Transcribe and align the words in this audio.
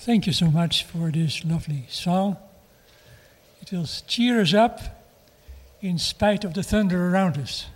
Thank 0.00 0.26
you 0.26 0.32
so 0.32 0.50
much 0.50 0.84
for 0.84 1.10
this 1.10 1.44
lovely 1.44 1.84
song. 1.90 2.38
It 3.60 3.70
will 3.70 3.84
cheer 3.84 4.40
us 4.40 4.54
up 4.54 4.80
in 5.82 5.98
spite 5.98 6.42
of 6.42 6.54
the 6.54 6.62
thunder 6.62 7.10
around 7.10 7.36
us. 7.36 7.66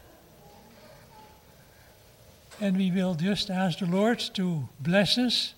And 2.63 2.79
we 2.79 2.91
will 2.91 3.15
just 3.15 3.51
ask 3.51 3.81
the 3.81 3.85
Lord 3.85 4.21
to 4.37 4.71
bless 4.81 5.19
us 5.19 5.53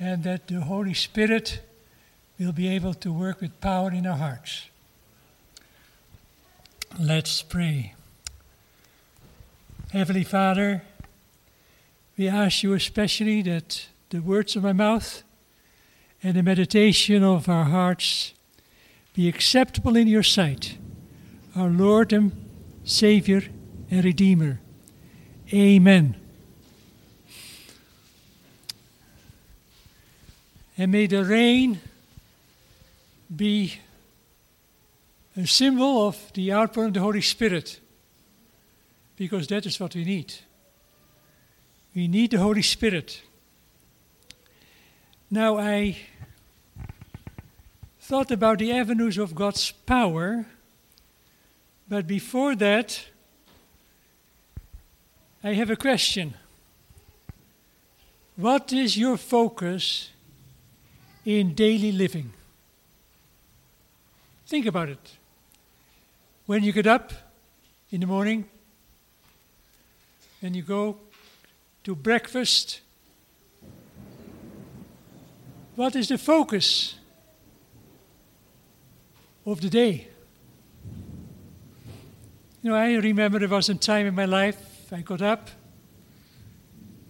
and 0.00 0.24
that 0.24 0.46
the 0.46 0.62
Holy 0.62 0.94
Spirit 0.94 1.60
will 2.38 2.52
be 2.52 2.68
able 2.68 2.94
to 2.94 3.12
work 3.12 3.42
with 3.42 3.60
power 3.60 3.92
in 3.92 4.06
our 4.06 4.16
hearts. 4.16 4.70
Let's 6.98 7.42
pray. 7.42 7.92
Heavenly 9.92 10.24
Father, 10.24 10.82
we 12.16 12.26
ask 12.26 12.62
you 12.62 12.72
especially 12.72 13.42
that 13.42 13.88
the 14.08 14.20
words 14.20 14.56
of 14.56 14.62
my 14.62 14.72
mouth 14.72 15.24
and 16.22 16.34
the 16.36 16.42
meditation 16.42 17.22
of 17.22 17.48
our 17.48 17.64
hearts 17.64 18.32
be 19.14 19.28
acceptable 19.28 19.96
in 19.96 20.06
your 20.06 20.22
sight, 20.22 20.78
our 21.56 21.68
Lord 21.68 22.12
and 22.12 22.32
Savior 22.84 23.42
and 23.90 24.04
Redeemer. 24.04 24.60
Amen. 25.52 26.16
And 30.76 30.92
may 30.92 31.06
the 31.06 31.24
rain 31.24 31.80
be 33.34 33.74
a 35.36 35.46
symbol 35.46 36.06
of 36.08 36.32
the 36.34 36.52
outpouring 36.52 36.88
of 36.88 36.94
the 36.94 37.00
Holy 37.00 37.20
Spirit, 37.20 37.80
because 39.16 39.46
that 39.48 39.66
is 39.66 39.80
what 39.80 39.94
we 39.94 40.04
need. 40.04 40.34
We 41.94 42.06
need 42.08 42.30
the 42.30 42.38
Holy 42.38 42.62
Spirit. 42.62 43.22
Now, 45.30 45.58
I 45.58 45.98
thought 48.00 48.30
about 48.30 48.60
the 48.60 48.72
avenues 48.72 49.18
of 49.18 49.34
God's 49.34 49.70
power, 49.70 50.46
but 51.86 52.06
before 52.06 52.56
that, 52.56 53.04
I 55.44 55.52
have 55.52 55.68
a 55.68 55.76
question. 55.76 56.32
What 58.36 58.72
is 58.72 58.96
your 58.96 59.18
focus 59.18 60.12
in 61.26 61.54
daily 61.54 61.92
living? 61.92 62.32
Think 64.46 64.64
about 64.64 64.88
it. 64.88 65.16
When 66.46 66.64
you 66.64 66.72
get 66.72 66.86
up 66.86 67.12
in 67.90 68.00
the 68.00 68.06
morning 68.06 68.48
and 70.40 70.56
you 70.56 70.62
go 70.62 70.96
to 71.84 71.94
breakfast, 71.94 72.80
what 75.78 75.94
is 75.94 76.08
the 76.08 76.18
focus 76.18 76.96
of 79.46 79.60
the 79.60 79.70
day? 79.70 80.08
You 82.60 82.70
know, 82.70 82.74
I 82.74 82.94
remember 82.94 83.38
there 83.38 83.48
was 83.48 83.68
a 83.68 83.76
time 83.76 84.06
in 84.06 84.14
my 84.16 84.24
life 84.24 84.60
I 84.92 85.02
got 85.02 85.22
up 85.22 85.48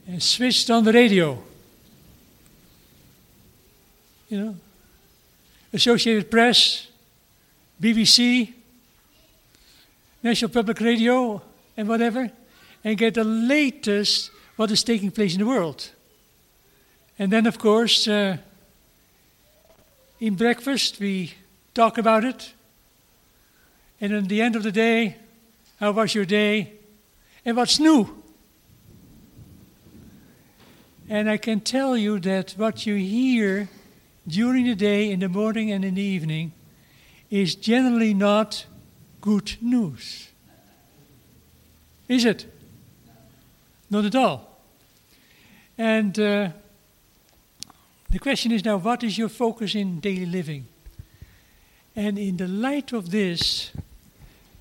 and 0.06 0.22
switched 0.22 0.68
on 0.68 0.84
the 0.84 0.92
radio. 0.92 1.42
You 4.28 4.38
know, 4.38 4.56
Associated 5.72 6.30
Press, 6.30 6.88
BBC, 7.80 8.52
National 10.22 10.50
Public 10.50 10.78
Radio, 10.80 11.40
and 11.74 11.88
whatever, 11.88 12.30
and 12.84 12.98
get 12.98 13.14
the 13.14 13.24
latest 13.24 14.30
what 14.56 14.70
is 14.70 14.84
taking 14.84 15.10
place 15.10 15.32
in 15.32 15.38
the 15.38 15.46
world. 15.46 15.90
And 17.18 17.32
then, 17.32 17.46
of 17.46 17.58
course, 17.58 18.06
uh, 18.06 18.36
in 20.20 20.34
breakfast 20.34 20.98
we 21.00 21.34
talk 21.74 21.98
about 21.98 22.24
it. 22.24 22.52
And 24.00 24.12
at 24.12 24.28
the 24.28 24.40
end 24.40 24.56
of 24.56 24.62
the 24.62 24.72
day, 24.72 25.16
how 25.80 25.92
was 25.92 26.14
your 26.14 26.24
day? 26.24 26.72
And 27.44 27.56
what's 27.56 27.78
new? 27.78 28.22
And 31.08 31.30
I 31.30 31.36
can 31.36 31.60
tell 31.60 31.96
you 31.96 32.18
that 32.20 32.52
what 32.56 32.86
you 32.86 32.96
hear 32.96 33.68
during 34.26 34.66
the 34.66 34.74
day, 34.74 35.10
in 35.10 35.20
the 35.20 35.28
morning 35.28 35.72
and 35.72 35.84
in 35.84 35.94
the 35.94 36.02
evening, 36.02 36.52
is 37.30 37.54
generally 37.54 38.12
not 38.12 38.66
good 39.20 39.56
news. 39.60 40.28
Is 42.08 42.24
it? 42.24 42.46
Not 43.90 44.04
at 44.04 44.14
all. 44.14 44.60
And 45.78 46.18
uh, 46.18 46.50
the 48.10 48.18
question 48.18 48.52
is 48.52 48.64
now 48.64 48.76
what 48.78 49.02
is 49.02 49.18
your 49.18 49.28
focus 49.28 49.74
in 49.74 50.00
daily 50.00 50.26
living? 50.26 50.66
And 51.94 52.18
in 52.18 52.36
the 52.36 52.48
light 52.48 52.92
of 52.92 53.10
this, 53.10 53.72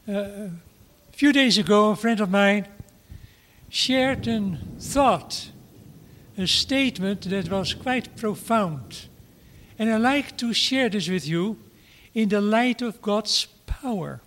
uh, 0.07 0.11
a 0.11 0.51
few 1.11 1.31
days 1.31 1.57
ago, 1.57 1.91
a 1.91 1.95
friend 1.95 2.19
of 2.19 2.29
mine 2.29 2.67
shared 3.69 4.27
a 4.27 4.57
thought, 4.79 5.51
a 6.37 6.47
statement 6.47 7.29
that 7.29 7.49
was 7.49 7.73
quite 7.73 8.15
profound. 8.17 9.07
And 9.79 9.89
I 9.89 9.97
like 9.97 10.37
to 10.37 10.53
share 10.53 10.89
this 10.89 11.07
with 11.07 11.27
you 11.27 11.57
in 12.13 12.29
the 12.29 12.41
light 12.41 12.81
of 12.81 13.01
God's 13.01 13.45
power. 13.65 14.21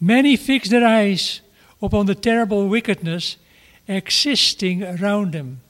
Many 0.00 0.36
fix 0.36 0.68
their 0.68 0.86
eyes 0.86 1.40
upon 1.84 2.06
the 2.06 2.14
terrible 2.14 2.68
wickedness 2.68 3.36
existing 3.86 4.82
around 4.82 5.32
them. 5.32 5.60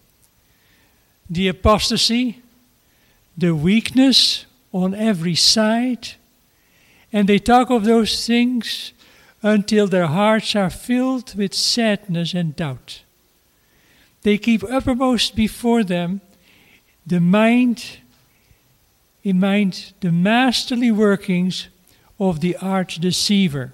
The 1.29 1.49
apostasy, 1.49 2.43
the 3.37 3.55
weakness 3.55 4.47
on 4.73 4.95
every 4.95 5.35
side, 5.35 6.15
and 7.13 7.29
they 7.29 7.39
talk 7.39 7.71
of 7.71 7.85
those 7.85 8.27
things 8.27 8.93
until 9.43 9.87
their 9.87 10.07
hearts 10.07 10.57
are 10.57 10.71
filled 10.71 11.35
with 11.35 11.55
sadness 11.55 12.35
and 12.35 12.57
doubt. 12.57 13.03
They 14.23 14.39
keep 14.39 14.65
uppermost 14.65 15.37
before 15.37 15.85
them 15.85 16.21
the 17.07 17.21
mind, 17.21 17.99
in 19.23 19.39
mind 19.39 19.93
the 20.01 20.11
masterly 20.11 20.91
workings 20.91 21.69
of 22.19 22.41
the 22.41 22.57
arch 22.57 22.97
deceiver. 22.97 23.73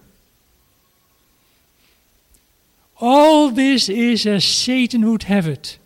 All 3.00 3.50
this 3.50 3.88
is 3.88 4.26
as 4.26 4.44
Satan 4.44 5.10
would 5.10 5.22
have 5.24 5.48
it. 5.48 5.78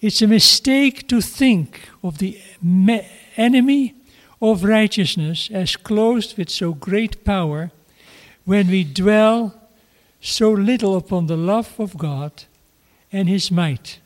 It's 0.00 0.20
a 0.20 0.26
mistake 0.26 1.06
to 1.08 1.20
think 1.20 1.88
of 2.02 2.18
the 2.18 2.40
enemy 3.36 3.94
of 4.42 4.64
righteousness 4.64 5.48
as 5.52 5.76
clothed 5.76 6.36
with 6.36 6.50
so 6.50 6.72
great 6.72 7.24
power 7.24 7.70
when 8.44 8.68
we 8.68 8.82
dwell 8.82 9.54
so 10.20 10.50
little 10.50 10.96
upon 10.96 11.26
the 11.26 11.36
love 11.36 11.78
of 11.78 11.96
God 11.96 12.32
and 13.12 13.28
His 13.28 13.50
might. 13.50 14.00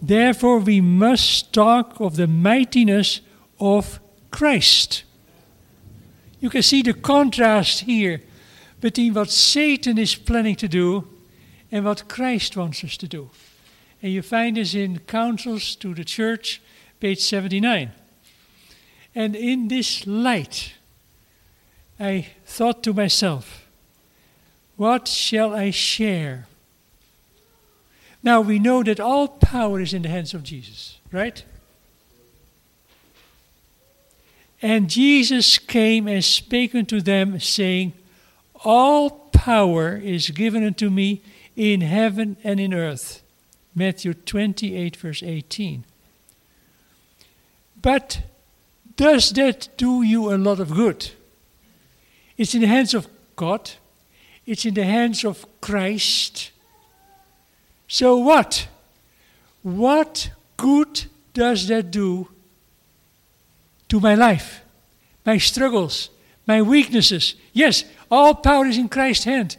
Therefore, 0.00 0.58
we 0.58 0.80
must 0.80 1.52
talk 1.52 1.98
of 2.00 2.16
the 2.16 2.26
mightiness 2.26 3.20
of 3.58 3.98
Christ. 4.30 5.02
You 6.40 6.50
can 6.50 6.62
see 6.62 6.82
the 6.82 6.94
contrast 6.94 7.80
here 7.80 8.20
between 8.82 9.14
what 9.14 9.30
Satan 9.30 9.96
is 9.96 10.16
planning 10.16 10.56
to 10.56 10.66
do 10.66 11.06
and 11.70 11.84
what 11.84 12.08
Christ 12.08 12.56
wants 12.56 12.82
us 12.82 12.96
to 12.96 13.06
do. 13.06 13.30
And 14.02 14.12
you 14.12 14.22
find 14.22 14.56
this 14.56 14.74
in 14.74 14.98
Counsels 14.98 15.76
to 15.76 15.94
the 15.94 16.04
Church, 16.04 16.60
page 16.98 17.20
79. 17.20 17.92
And 19.14 19.36
in 19.36 19.68
this 19.68 20.04
light, 20.04 20.74
I 22.00 22.26
thought 22.44 22.82
to 22.82 22.92
myself, 22.92 23.68
what 24.76 25.06
shall 25.06 25.54
I 25.54 25.70
share? 25.70 26.48
Now 28.20 28.40
we 28.40 28.58
know 28.58 28.82
that 28.82 28.98
all 28.98 29.28
power 29.28 29.80
is 29.80 29.94
in 29.94 30.02
the 30.02 30.08
hands 30.08 30.34
of 30.34 30.42
Jesus, 30.42 30.98
right? 31.12 31.44
And 34.60 34.90
Jesus 34.90 35.58
came 35.58 36.08
and 36.08 36.24
spake 36.24 36.74
unto 36.74 37.00
them, 37.00 37.38
saying, 37.38 37.92
All 38.64 39.10
power 39.32 39.96
is 39.96 40.30
given 40.30 40.64
unto 40.64 40.88
me 40.90 41.22
in 41.56 41.80
heaven 41.80 42.36
and 42.44 42.60
in 42.60 42.72
earth. 42.72 43.22
Matthew 43.74 44.14
28, 44.14 44.96
verse 44.96 45.22
18. 45.22 45.84
But 47.80 48.22
does 48.96 49.32
that 49.32 49.68
do 49.76 50.02
you 50.02 50.32
a 50.32 50.36
lot 50.36 50.60
of 50.60 50.74
good? 50.74 51.10
It's 52.36 52.54
in 52.54 52.60
the 52.60 52.66
hands 52.66 52.94
of 52.94 53.08
God, 53.36 53.72
it's 54.46 54.64
in 54.64 54.74
the 54.74 54.84
hands 54.84 55.24
of 55.24 55.44
Christ. 55.60 56.50
So 57.88 58.16
what? 58.16 58.68
What 59.62 60.30
good 60.56 61.04
does 61.34 61.68
that 61.68 61.90
do 61.90 62.28
to 63.88 64.00
my 64.00 64.14
life, 64.14 64.62
my 65.24 65.38
struggles, 65.38 66.10
my 66.46 66.62
weaknesses? 66.62 67.34
Yes, 67.52 67.84
all 68.12 68.34
power 68.34 68.66
is 68.66 68.76
in 68.76 68.90
Christ's 68.90 69.24
hand. 69.24 69.56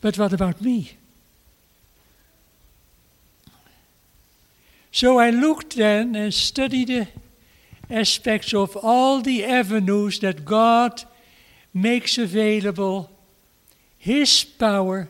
But 0.00 0.18
what 0.18 0.32
about 0.32 0.60
me? 0.60 0.98
So 4.90 5.18
I 5.18 5.30
looked 5.30 5.76
then 5.76 6.16
and 6.16 6.34
studied 6.34 6.88
the 6.88 7.06
aspects 7.88 8.52
of 8.52 8.76
all 8.76 9.20
the 9.20 9.44
avenues 9.44 10.18
that 10.18 10.44
God 10.44 11.04
makes 11.72 12.18
available 12.18 13.08
His 13.96 14.42
power 14.42 15.08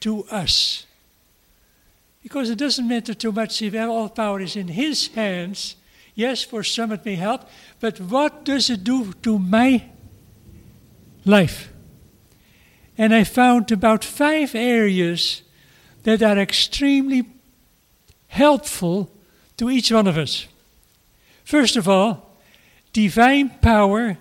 to 0.00 0.24
us. 0.24 0.84
Because 2.20 2.50
it 2.50 2.58
doesn't 2.58 2.88
matter 2.88 3.14
too 3.14 3.32
much 3.32 3.62
if 3.62 3.74
all 3.76 4.08
power 4.08 4.40
is 4.40 4.56
in 4.56 4.68
His 4.68 5.06
hands. 5.06 5.76
Yes, 6.16 6.42
for 6.42 6.64
some 6.64 6.90
it 6.90 7.04
may 7.04 7.14
help, 7.14 7.48
but 7.78 8.00
what 8.00 8.44
does 8.44 8.68
it 8.68 8.82
do 8.82 9.12
to 9.22 9.38
my 9.38 9.84
life? 11.24 11.71
And 12.98 13.14
I 13.14 13.24
found 13.24 13.72
about 13.72 14.04
five 14.04 14.54
areas 14.54 15.42
that 16.02 16.22
are 16.22 16.38
extremely 16.38 17.24
helpful 18.28 19.10
to 19.56 19.70
each 19.70 19.90
one 19.90 20.06
of 20.06 20.18
us. 20.18 20.46
First 21.44 21.76
of 21.76 21.88
all, 21.88 22.36
divine 22.92 23.50
power 23.60 24.18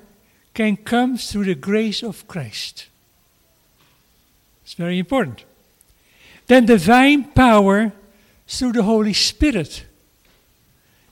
can 0.54 0.78
come 0.78 1.18
through 1.18 1.46
the 1.46 1.56
grace 1.56 2.04
of 2.04 2.28
Christ. 2.28 2.88
It's 4.64 4.74
very 4.74 5.00
important. 5.00 5.44
Then 6.48 6.66
divine 6.66 7.32
power 7.32 7.94
through 8.48 8.74
the 8.74 8.84
Holy 8.84 9.14
Spirit. 9.14 9.86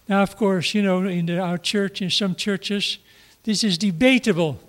Now, 0.07 0.23
of 0.23 0.35
course, 0.35 0.73
you 0.73 0.81
know, 0.81 1.05
in 1.05 1.27
the, 1.27 1.39
our 1.39 1.57
church, 1.57 2.01
in 2.01 2.09
some 2.09 2.35
churches, 2.35 2.97
this 3.43 3.63
is 3.63 3.77
debatable. 3.77 4.59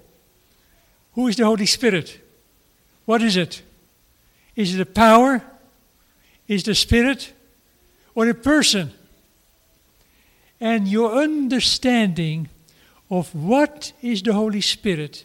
Who 1.15 1.27
is 1.29 1.37
the 1.37 1.47
Holy 1.47 1.67
Spirit? 1.67 2.20
What 3.05 3.23
is 3.23 3.37
it? 3.37 3.63
Is 4.57 4.75
it 4.75 4.81
a 4.81 4.87
power? 4.87 5.43
Is 6.47 6.63
it 6.63 6.73
a 6.73 6.75
spirit? 6.75 7.33
Or 8.15 8.29
a 8.29 8.35
person? 8.35 8.93
And 10.61 10.87
your 10.87 11.13
understanding 11.13 12.49
of 13.11 13.35
what 13.35 13.93
is 14.03 14.23
the 14.23 14.33
Holy 14.33 14.61
Spirit 14.61 15.25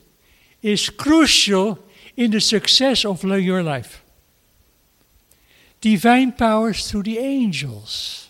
is 0.61 0.89
crucial 0.89 1.79
in 2.17 2.31
the 2.31 2.41
success 2.41 3.05
of 3.05 3.23
your 3.23 3.61
life. 3.61 4.03
Divine 5.81 6.31
powers 6.31 6.89
through 6.89 7.03
the 7.03 7.19
angels. 7.19 8.29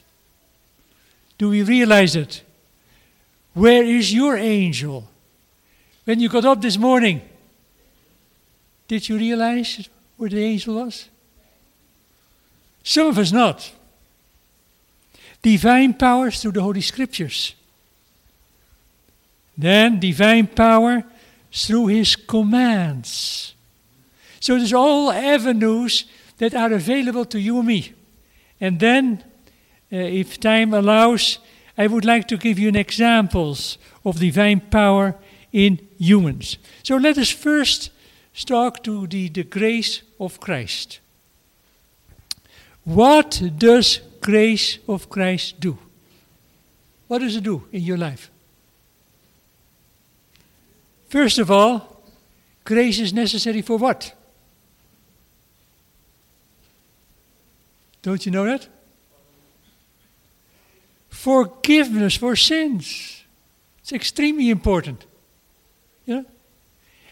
Do 1.38 1.50
we 1.50 1.64
realize 1.64 2.16
it? 2.16 2.44
Where 3.54 3.84
is 3.84 4.14
your 4.14 4.36
angel? 4.36 5.08
When 6.04 6.20
you 6.20 6.28
got 6.28 6.46
up 6.46 6.62
this 6.62 6.78
morning, 6.78 7.22
did 8.88 9.10
you 9.10 9.18
realize 9.18 9.90
where 10.18 10.30
the 10.30 10.44
angel 10.44 10.76
was? 10.76 11.10
Some 12.84 13.08
of 13.08 13.18
us 13.18 13.32
not. 13.32 13.72
Divine 15.42 15.94
powers 15.94 16.42
through 16.42 16.54
the 16.54 16.62
Holy 16.62 16.82
Scriptures. 16.82 17.56
Then 19.58 20.00
divine 20.00 20.48
power 20.48 21.04
through 21.52 21.88
his 21.88 22.16
commands. 22.16 23.54
So 24.40 24.58
there's 24.58 24.74
all 24.74 25.12
avenues 25.12 26.06
that 26.38 26.54
are 26.54 26.74
available 26.74 27.26
to 27.26 27.40
you 27.40 27.58
and 27.58 27.68
me. 27.68 27.94
And 28.60 28.80
then, 28.80 29.24
uh, 29.92 29.98
if 29.98 30.40
time 30.40 30.74
allows, 30.74 31.40
I 31.78 31.88
would 31.88 32.06
like 32.06 32.28
to 32.28 32.38
give 32.38 32.60
you 32.60 32.70
an 32.70 32.76
examples 32.76 33.78
of 34.04 34.20
divine 34.20 34.60
power 34.60 35.16
in 35.52 35.80
humans. 35.98 36.58
So 36.84 36.98
let 36.98 37.18
us 37.18 37.30
first 37.30 37.90
talk 38.44 38.84
to 38.84 39.08
the, 39.08 39.30
the 39.30 39.44
grace 39.44 40.02
of 40.20 40.40
Christ. 40.40 41.00
What 42.84 43.42
does 43.58 44.02
grace 44.20 44.80
of 44.88 45.10
Christ 45.10 45.60
do? 45.60 45.78
What 47.08 47.20
does 47.20 47.36
it 47.36 47.44
do 47.44 47.68
in 47.72 47.82
your 47.82 47.98
life? 47.98 48.30
First 51.08 51.40
of 51.40 51.50
all, 51.50 52.04
grace 52.64 53.00
is 53.00 53.14
necessary 53.14 53.62
for 53.62 53.78
what? 53.78 54.14
Don't 58.02 58.26
you 58.26 58.32
know 58.32 58.46
that? 58.46 58.68
Forgiveness 61.10 62.18
for 62.18 62.36
sins. 62.36 63.24
It's 63.80 63.94
extremely 63.94 64.50
important. 64.50 65.06
You 66.06 66.16
know? 66.16 66.26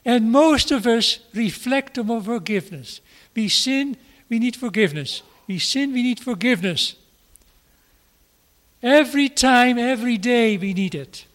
And 0.06 0.32
most 0.32 0.72
of 0.72 0.86
us 0.86 1.20
reflect 1.34 1.98
on 1.98 2.22
forgiveness. 2.22 3.02
We 3.36 3.48
sin, 3.50 3.98
we 4.30 4.40
need 4.40 4.56
forgiveness. 4.56 5.22
We 5.48 5.60
sin, 5.60 5.94
we 5.94 6.04
need 6.04 6.20
forgiveness. 6.20 6.96
Every 8.82 9.30
time, 9.30 9.78
every 9.78 10.18
day, 10.18 10.58
we 10.58 10.74
need 10.74 10.94
it. 10.94 11.26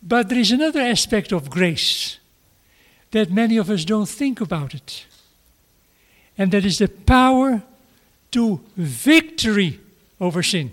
But 0.00 0.28
there 0.28 0.38
is 0.38 0.52
another 0.52 0.80
aspect 0.80 1.32
of 1.32 1.50
grace 1.50 2.18
that 3.10 3.30
many 3.30 3.56
of 3.56 3.70
us 3.70 3.84
don't 3.84 4.08
think 4.08 4.40
about 4.40 4.74
it. 4.74 5.06
And 6.36 6.52
that 6.52 6.64
is 6.64 6.78
the 6.78 6.88
power 6.88 7.62
to 8.32 8.60
victory 8.76 9.80
over 10.20 10.42
sin. 10.42 10.72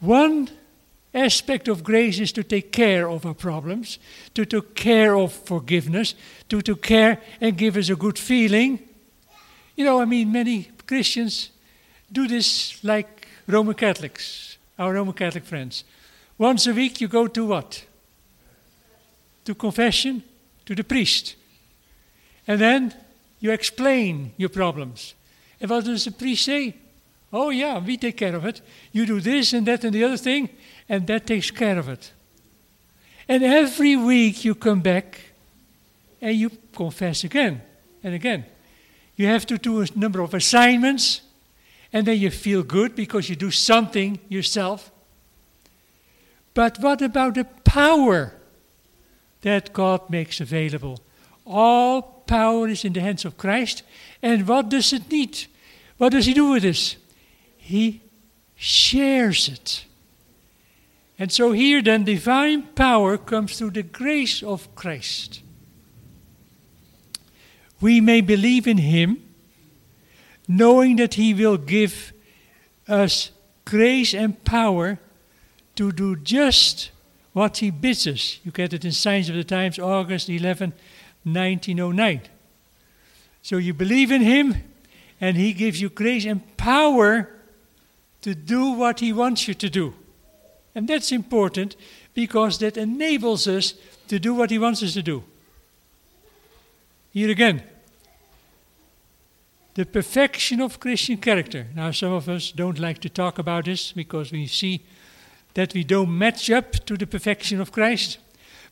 One 0.00 0.50
aspect 1.14 1.68
of 1.68 1.84
grace 1.84 2.18
is 2.18 2.32
to 2.32 2.42
take 2.42 2.72
care 2.72 3.08
of 3.08 3.24
our 3.24 3.34
problems, 3.34 3.98
to 4.34 4.44
take 4.44 4.74
care 4.74 5.16
of 5.16 5.32
forgiveness, 5.32 6.14
to 6.48 6.60
take 6.60 6.82
care 6.82 7.20
and 7.40 7.56
give 7.56 7.76
us 7.76 7.88
a 7.88 7.96
good 7.96 8.18
feeling. 8.18 8.80
You 9.76 9.84
know, 9.84 10.00
I 10.00 10.04
mean, 10.04 10.32
many 10.32 10.70
Christians 10.86 11.50
do 12.10 12.26
this 12.26 12.82
like 12.82 13.28
Roman 13.46 13.74
Catholics, 13.74 14.58
our 14.78 14.92
Roman 14.92 15.14
Catholic 15.14 15.44
friends. 15.44 15.84
Once 16.36 16.66
a 16.66 16.72
week 16.72 17.00
you 17.00 17.08
go 17.08 17.26
to 17.28 17.46
what? 17.46 17.84
To 19.44 19.54
confession, 19.54 20.22
to 20.66 20.74
the 20.74 20.84
priest. 20.84 21.36
And 22.46 22.60
then 22.60 22.94
you 23.40 23.52
explain 23.52 24.32
your 24.36 24.48
problems. 24.48 25.14
And 25.60 25.70
what 25.70 25.84
does 25.84 26.04
the 26.04 26.10
priest 26.10 26.44
say? 26.44 26.74
Oh, 27.32 27.50
yeah, 27.50 27.78
we 27.78 27.96
take 27.96 28.16
care 28.16 28.36
of 28.36 28.44
it. 28.44 28.60
You 28.92 29.06
do 29.06 29.20
this 29.20 29.52
and 29.52 29.66
that 29.66 29.84
and 29.84 29.92
the 29.92 30.04
other 30.04 30.16
thing, 30.16 30.48
and 30.88 31.06
that 31.06 31.26
takes 31.26 31.50
care 31.50 31.78
of 31.78 31.88
it. 31.88 32.12
And 33.28 33.42
every 33.42 33.96
week 33.96 34.44
you 34.44 34.54
come 34.54 34.80
back 34.80 35.20
and 36.20 36.36
you 36.36 36.50
confess 36.74 37.24
again 37.24 37.62
and 38.02 38.14
again. 38.14 38.44
You 39.16 39.26
have 39.26 39.46
to 39.46 39.58
do 39.58 39.80
a 39.80 39.86
number 39.94 40.20
of 40.20 40.34
assignments, 40.34 41.22
and 41.92 42.06
then 42.06 42.18
you 42.18 42.30
feel 42.30 42.62
good 42.62 42.94
because 42.94 43.28
you 43.28 43.36
do 43.36 43.50
something 43.50 44.18
yourself. 44.28 44.90
But 46.52 46.78
what 46.80 47.02
about 47.02 47.34
the 47.34 47.44
power 47.44 48.32
that 49.42 49.72
God 49.72 50.10
makes 50.10 50.40
available? 50.40 51.00
All 51.46 52.02
power 52.02 52.68
is 52.68 52.84
in 52.84 52.92
the 52.92 53.00
hands 53.00 53.24
of 53.24 53.36
Christ. 53.36 53.82
And 54.22 54.46
what 54.48 54.68
does 54.68 54.92
it 54.92 55.10
need? 55.10 55.46
What 55.98 56.12
does 56.12 56.26
He 56.26 56.34
do 56.34 56.50
with 56.50 56.62
this? 56.62 56.96
He 57.56 58.02
shares 58.56 59.48
it. 59.48 59.84
And 61.18 61.30
so 61.30 61.52
here 61.52 61.80
then 61.80 62.04
divine 62.04 62.62
power 62.74 63.16
comes 63.16 63.58
through 63.58 63.70
the 63.70 63.82
grace 63.82 64.42
of 64.42 64.74
Christ. 64.74 65.42
We 67.80 68.00
may 68.00 68.20
believe 68.20 68.66
in 68.66 68.78
Him, 68.78 69.22
knowing 70.48 70.96
that 70.96 71.14
He 71.14 71.34
will 71.34 71.56
give 71.56 72.12
us 72.88 73.30
grace 73.64 74.14
and 74.14 74.42
power 74.44 74.98
to 75.76 75.92
do 75.92 76.16
just 76.16 76.90
what 77.32 77.58
he 77.58 77.70
bids 77.70 78.06
us. 78.06 78.38
You 78.44 78.52
get 78.52 78.72
it 78.72 78.84
in 78.84 78.92
Signs 78.92 79.28
of 79.28 79.34
the 79.34 79.44
Times, 79.44 79.78
August 79.78 80.28
11, 80.28 80.72
1909. 81.24 82.20
So 83.42 83.56
you 83.56 83.74
believe 83.74 84.10
in 84.10 84.22
him, 84.22 84.54
and 85.20 85.36
he 85.36 85.52
gives 85.52 85.80
you 85.80 85.88
grace 85.88 86.24
and 86.24 86.56
power 86.56 87.28
to 88.22 88.34
do 88.34 88.70
what 88.70 89.00
he 89.00 89.12
wants 89.12 89.48
you 89.48 89.54
to 89.54 89.68
do. 89.68 89.94
And 90.74 90.88
that's 90.88 91.12
important 91.12 91.76
because 92.14 92.58
that 92.58 92.76
enables 92.76 93.46
us 93.46 93.74
to 94.08 94.18
do 94.18 94.34
what 94.34 94.50
he 94.50 94.58
wants 94.58 94.82
us 94.82 94.94
to 94.94 95.02
do. 95.02 95.24
Here 97.12 97.30
again, 97.30 97.62
the 99.74 99.86
perfection 99.86 100.60
of 100.60 100.80
Christian 100.80 101.16
character. 101.16 101.66
Now, 101.74 101.90
some 101.90 102.12
of 102.12 102.28
us 102.28 102.52
don't 102.52 102.78
like 102.78 103.00
to 103.00 103.08
talk 103.08 103.38
about 103.38 103.64
this 103.64 103.92
because 103.92 104.32
we 104.32 104.46
see 104.46 104.84
that 105.54 105.74
we 105.74 105.84
don't 105.84 106.16
match 106.16 106.50
up 106.50 106.72
to 106.86 106.96
the 106.96 107.06
perfection 107.06 107.60
of 107.60 107.72
Christ. 107.72 108.18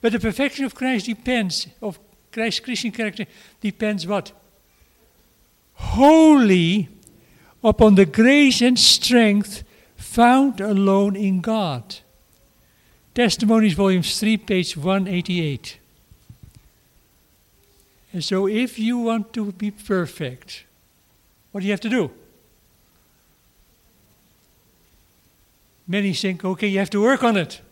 But 0.00 0.12
the 0.12 0.20
perfection 0.20 0.64
of 0.64 0.74
Christ 0.74 1.06
depends, 1.06 1.68
of 1.80 1.98
Christ's 2.32 2.60
Christian 2.60 2.90
character, 2.90 3.26
depends 3.60 4.06
what? 4.06 4.32
Wholly 5.74 6.88
upon 7.62 7.94
the 7.94 8.06
grace 8.06 8.60
and 8.60 8.78
strength 8.78 9.62
found 10.12 10.60
alone 10.60 11.16
in 11.16 11.40
God. 11.40 11.96
Testimonies, 13.14 13.72
Volume 13.72 14.02
3, 14.02 14.36
page 14.36 14.76
188. 14.76 15.78
And 18.12 18.22
so, 18.22 18.46
if 18.46 18.78
you 18.78 18.98
want 18.98 19.32
to 19.32 19.52
be 19.52 19.70
perfect, 19.70 20.64
what 21.50 21.60
do 21.60 21.66
you 21.66 21.72
have 21.72 21.80
to 21.80 21.88
do? 21.88 22.10
Many 25.88 26.12
think, 26.12 26.44
okay, 26.44 26.68
you 26.68 26.78
have 26.78 26.90
to 26.90 27.00
work 27.00 27.24
on 27.24 27.38
it. 27.38 27.62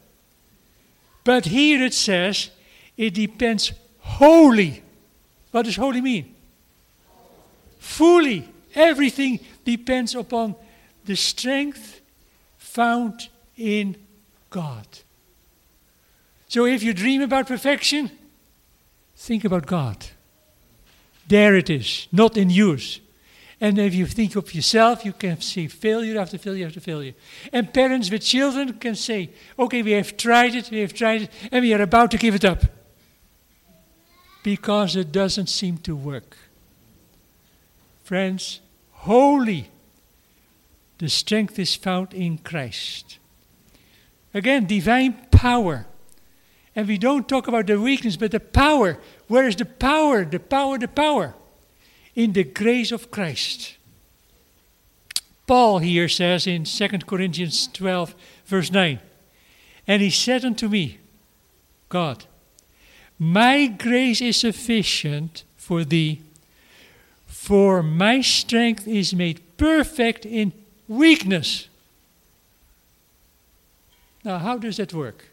But 1.24 1.44
here 1.44 1.84
it 1.84 1.92
says 1.92 2.50
it 2.96 3.12
depends 3.12 3.72
wholly. 3.98 4.82
What 5.50 5.66
does 5.66 5.76
wholly 5.76 6.00
mean? 6.00 6.34
Fully. 7.78 8.48
Everything 8.74 9.40
depends 9.64 10.14
upon 10.14 10.54
the 11.04 11.16
strength 11.16 11.99
found 12.70 13.28
in 13.56 13.96
God. 14.48 14.86
So 16.48 16.66
if 16.66 16.82
you 16.82 16.94
dream 16.94 17.20
about 17.22 17.48
perfection, 17.48 18.10
think 19.16 19.44
about 19.44 19.66
God. 19.66 19.96
There 21.26 21.56
it 21.56 21.68
is, 21.68 22.08
not 22.12 22.36
in 22.36 22.50
use. 22.50 23.00
And 23.60 23.78
if 23.78 23.94
you 23.94 24.06
think 24.06 24.36
of 24.36 24.54
yourself, 24.54 25.04
you 25.04 25.12
can 25.12 25.40
see 25.40 25.66
failure 25.66 26.18
after 26.18 26.38
failure 26.38 26.66
after 26.66 26.80
failure. 26.80 27.14
And 27.52 27.74
parents 27.74 28.10
with 28.10 28.22
children 28.22 28.72
can 28.74 28.94
say, 28.94 29.30
okay, 29.58 29.82
we 29.82 29.92
have 29.92 30.16
tried 30.16 30.54
it, 30.54 30.70
we 30.70 30.80
have 30.80 30.94
tried 30.94 31.22
it, 31.22 31.30
and 31.52 31.62
we 31.62 31.74
are 31.74 31.82
about 31.82 32.10
to 32.12 32.18
give 32.18 32.34
it 32.34 32.44
up. 32.44 32.62
Because 34.42 34.96
it 34.96 35.12
doesn't 35.12 35.48
seem 35.48 35.78
to 35.78 35.94
work. 35.94 36.36
Friends, 38.04 38.60
holy, 38.92 39.70
the 41.00 41.08
strength 41.08 41.58
is 41.58 41.74
found 41.74 42.12
in 42.12 42.36
Christ. 42.36 43.18
Again, 44.34 44.66
divine 44.66 45.14
power. 45.30 45.86
And 46.76 46.86
we 46.86 46.98
don't 46.98 47.26
talk 47.26 47.48
about 47.48 47.66
the 47.66 47.80
weakness, 47.80 48.16
but 48.18 48.32
the 48.32 48.38
power. 48.38 48.98
Where 49.26 49.48
is 49.48 49.56
the 49.56 49.64
power? 49.64 50.26
The 50.26 50.38
power, 50.38 50.76
the 50.76 50.88
power 50.88 51.34
in 52.14 52.34
the 52.34 52.44
grace 52.44 52.92
of 52.92 53.10
Christ. 53.10 53.76
Paul 55.46 55.78
here 55.78 56.08
says 56.08 56.46
in 56.46 56.64
2 56.64 56.88
Corinthians 57.06 57.66
12, 57.68 58.14
verse 58.44 58.70
9, 58.70 59.00
And 59.86 60.02
he 60.02 60.10
said 60.10 60.44
unto 60.44 60.68
me, 60.68 60.98
God, 61.88 62.26
my 63.18 63.68
grace 63.68 64.20
is 64.20 64.36
sufficient 64.36 65.44
for 65.56 65.82
thee, 65.82 66.20
for 67.26 67.82
my 67.82 68.20
strength 68.20 68.86
is 68.86 69.14
made 69.14 69.56
perfect 69.56 70.26
in 70.26 70.52
weakness. 70.90 71.68
Now, 74.24 74.38
how 74.38 74.58
does 74.58 74.76
that 74.78 74.92
work? 74.92 75.24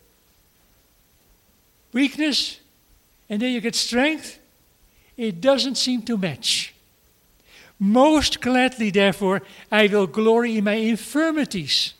Weakness, 1.92 2.60
and 3.28 3.42
then 3.42 3.52
you 3.52 3.60
get 3.60 3.76
strength? 3.76 4.38
It 5.18 5.42
doesn't 5.42 5.76
seem 5.76 6.04
to 6.04 6.16
match. 6.16 6.76
Most 7.80 8.40
gladly, 8.40 8.92
therefore, 8.92 9.42
I 9.72 9.88
will 9.88 10.08
glory 10.08 10.58
in 10.58 10.64
my 10.64 10.74
infirmities, 10.74 11.96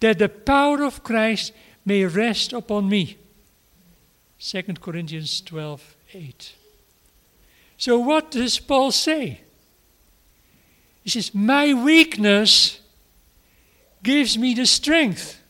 that 0.00 0.18
the 0.18 0.28
power 0.28 0.84
of 0.84 1.02
Christ 1.02 1.52
may 1.86 2.04
rest 2.04 2.52
upon 2.52 2.88
me. 2.88 3.16
2 4.38 4.62
Corinthians 4.80 5.40
12 5.40 5.96
8. 6.12 6.54
So, 7.78 7.98
what 7.98 8.30
does 8.30 8.58
Paul 8.58 8.92
say? 8.92 9.40
He 11.02 11.10
says, 11.10 11.34
My 11.34 11.74
weakness 11.74 12.80
gives 14.02 14.36
me 14.38 14.54
the 14.54 14.66
strength. 14.66 15.40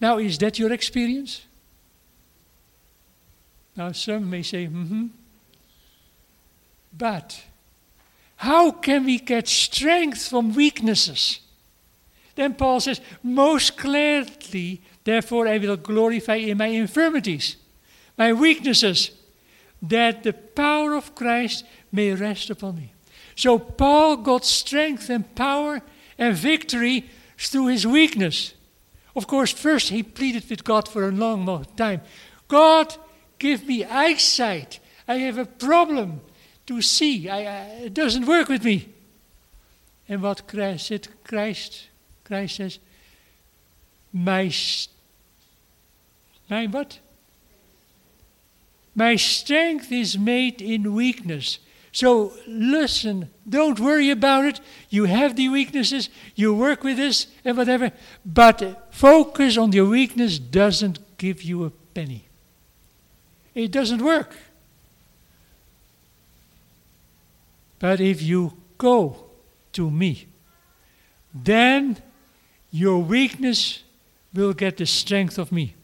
Now, 0.00 0.18
is 0.18 0.38
that 0.38 0.58
your 0.58 0.72
experience? 0.72 1.46
Now, 3.76 3.92
some 3.92 4.28
may 4.28 4.42
say, 4.42 4.66
mm 4.66 4.88
hmm. 4.88 5.06
But 6.96 7.44
how 8.36 8.70
can 8.70 9.04
we 9.04 9.18
get 9.18 9.48
strength 9.48 10.28
from 10.28 10.54
weaknesses? 10.54 11.40
Then 12.34 12.54
Paul 12.54 12.80
says, 12.80 13.00
Most 13.22 13.76
clearly, 13.76 14.80
therefore, 15.04 15.48
I 15.48 15.58
will 15.58 15.76
glorify 15.76 16.36
in 16.36 16.58
my 16.58 16.66
infirmities, 16.66 17.56
my 18.16 18.32
weaknesses, 18.32 19.10
that 19.82 20.22
the 20.22 20.32
power 20.32 20.94
of 20.94 21.14
Christ 21.14 21.64
may 21.92 22.12
rest 22.12 22.48
upon 22.50 22.76
me. 22.76 22.92
So 23.36 23.58
Paul 23.58 24.16
got 24.16 24.44
strength 24.44 25.10
and 25.10 25.32
power 25.34 25.82
and 26.18 26.34
victory 26.34 27.08
through 27.38 27.66
his 27.68 27.86
weakness. 27.86 28.54
Of 29.14 29.26
course, 29.26 29.52
first 29.52 29.90
he 29.90 30.02
pleaded 30.02 30.48
with 30.48 30.64
God 30.64 30.88
for 30.88 31.08
a 31.08 31.12
long 31.12 31.64
time 31.76 32.00
God, 32.48 32.96
give 33.38 33.66
me 33.66 33.84
eyesight. 33.84 34.80
I 35.06 35.16
have 35.18 35.38
a 35.38 35.44
problem 35.44 36.20
to 36.66 36.82
see. 36.82 37.28
I, 37.28 37.38
I, 37.38 37.64
it 37.84 37.94
doesn't 37.94 38.26
work 38.26 38.48
with 38.48 38.64
me. 38.64 38.88
And 40.08 40.22
what 40.22 40.46
Christ 40.46 40.86
said, 40.86 41.08
Christ, 41.24 41.88
Christ 42.24 42.56
says, 42.56 42.78
my, 44.12 44.52
my 46.48 46.66
what? 46.66 47.00
My 48.94 49.16
strength 49.16 49.92
is 49.92 50.16
made 50.16 50.62
in 50.62 50.94
weakness. 50.94 51.58
So 51.96 52.34
listen, 52.46 53.30
don't 53.48 53.80
worry 53.80 54.10
about 54.10 54.44
it. 54.44 54.60
You 54.90 55.04
have 55.06 55.34
the 55.34 55.48
weaknesses, 55.48 56.10
you 56.34 56.52
work 56.52 56.84
with 56.84 56.98
this 56.98 57.26
and 57.42 57.56
whatever, 57.56 57.90
but 58.22 58.92
focus 58.92 59.56
on 59.56 59.72
your 59.72 59.86
weakness 59.86 60.38
doesn't 60.38 60.98
give 61.16 61.42
you 61.42 61.64
a 61.64 61.70
penny. 61.70 62.28
It 63.54 63.70
doesn't 63.70 64.02
work. 64.02 64.36
But 67.78 67.98
if 68.02 68.20
you 68.20 68.52
go 68.76 69.16
to 69.72 69.90
me, 69.90 70.26
then 71.34 71.96
your 72.70 72.98
weakness 72.98 73.84
will 74.34 74.52
get 74.52 74.76
the 74.76 74.84
strength 74.84 75.38
of 75.38 75.50
me. 75.50 75.74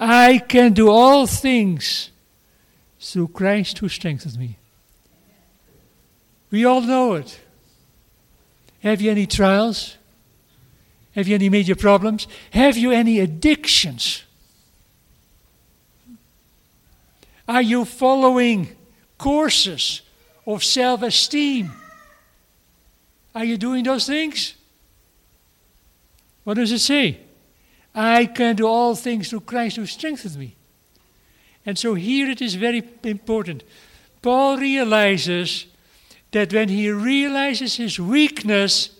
I 0.00 0.38
can 0.38 0.72
do 0.72 0.90
all 0.90 1.28
things 1.28 2.10
through 2.98 3.28
Christ 3.28 3.78
who 3.78 3.88
strengthens 3.88 4.36
me. 4.36 4.58
We 6.54 6.64
all 6.66 6.82
know 6.82 7.14
it. 7.14 7.40
Have 8.84 9.00
you 9.00 9.10
any 9.10 9.26
trials? 9.26 9.96
Have 11.16 11.26
you 11.26 11.34
any 11.34 11.48
major 11.48 11.74
problems? 11.74 12.28
Have 12.52 12.76
you 12.76 12.92
any 12.92 13.18
addictions? 13.18 14.22
Are 17.48 17.60
you 17.60 17.84
following 17.84 18.68
courses 19.18 20.02
of 20.46 20.62
self 20.62 21.02
esteem? 21.02 21.72
Are 23.34 23.44
you 23.44 23.56
doing 23.56 23.82
those 23.82 24.06
things? 24.06 24.54
What 26.44 26.54
does 26.54 26.70
it 26.70 26.78
say? 26.78 27.18
I 27.92 28.26
can 28.26 28.54
do 28.54 28.68
all 28.68 28.94
things 28.94 29.28
through 29.28 29.40
Christ 29.40 29.74
who 29.74 29.86
strengthens 29.86 30.38
me. 30.38 30.54
And 31.66 31.76
so 31.76 31.94
here 31.94 32.30
it 32.30 32.40
is 32.40 32.54
very 32.54 32.84
important. 33.02 33.64
Paul 34.22 34.56
realizes 34.58 35.66
that 36.34 36.52
when 36.52 36.68
he 36.68 36.90
realizes 36.90 37.76
his 37.76 38.00
weakness, 38.00 38.90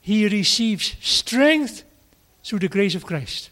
he 0.00 0.28
receives 0.28 0.94
strength 1.00 1.82
through 2.44 2.60
the 2.60 2.68
grace 2.68 2.94
of 2.94 3.04
Christ. 3.04 3.50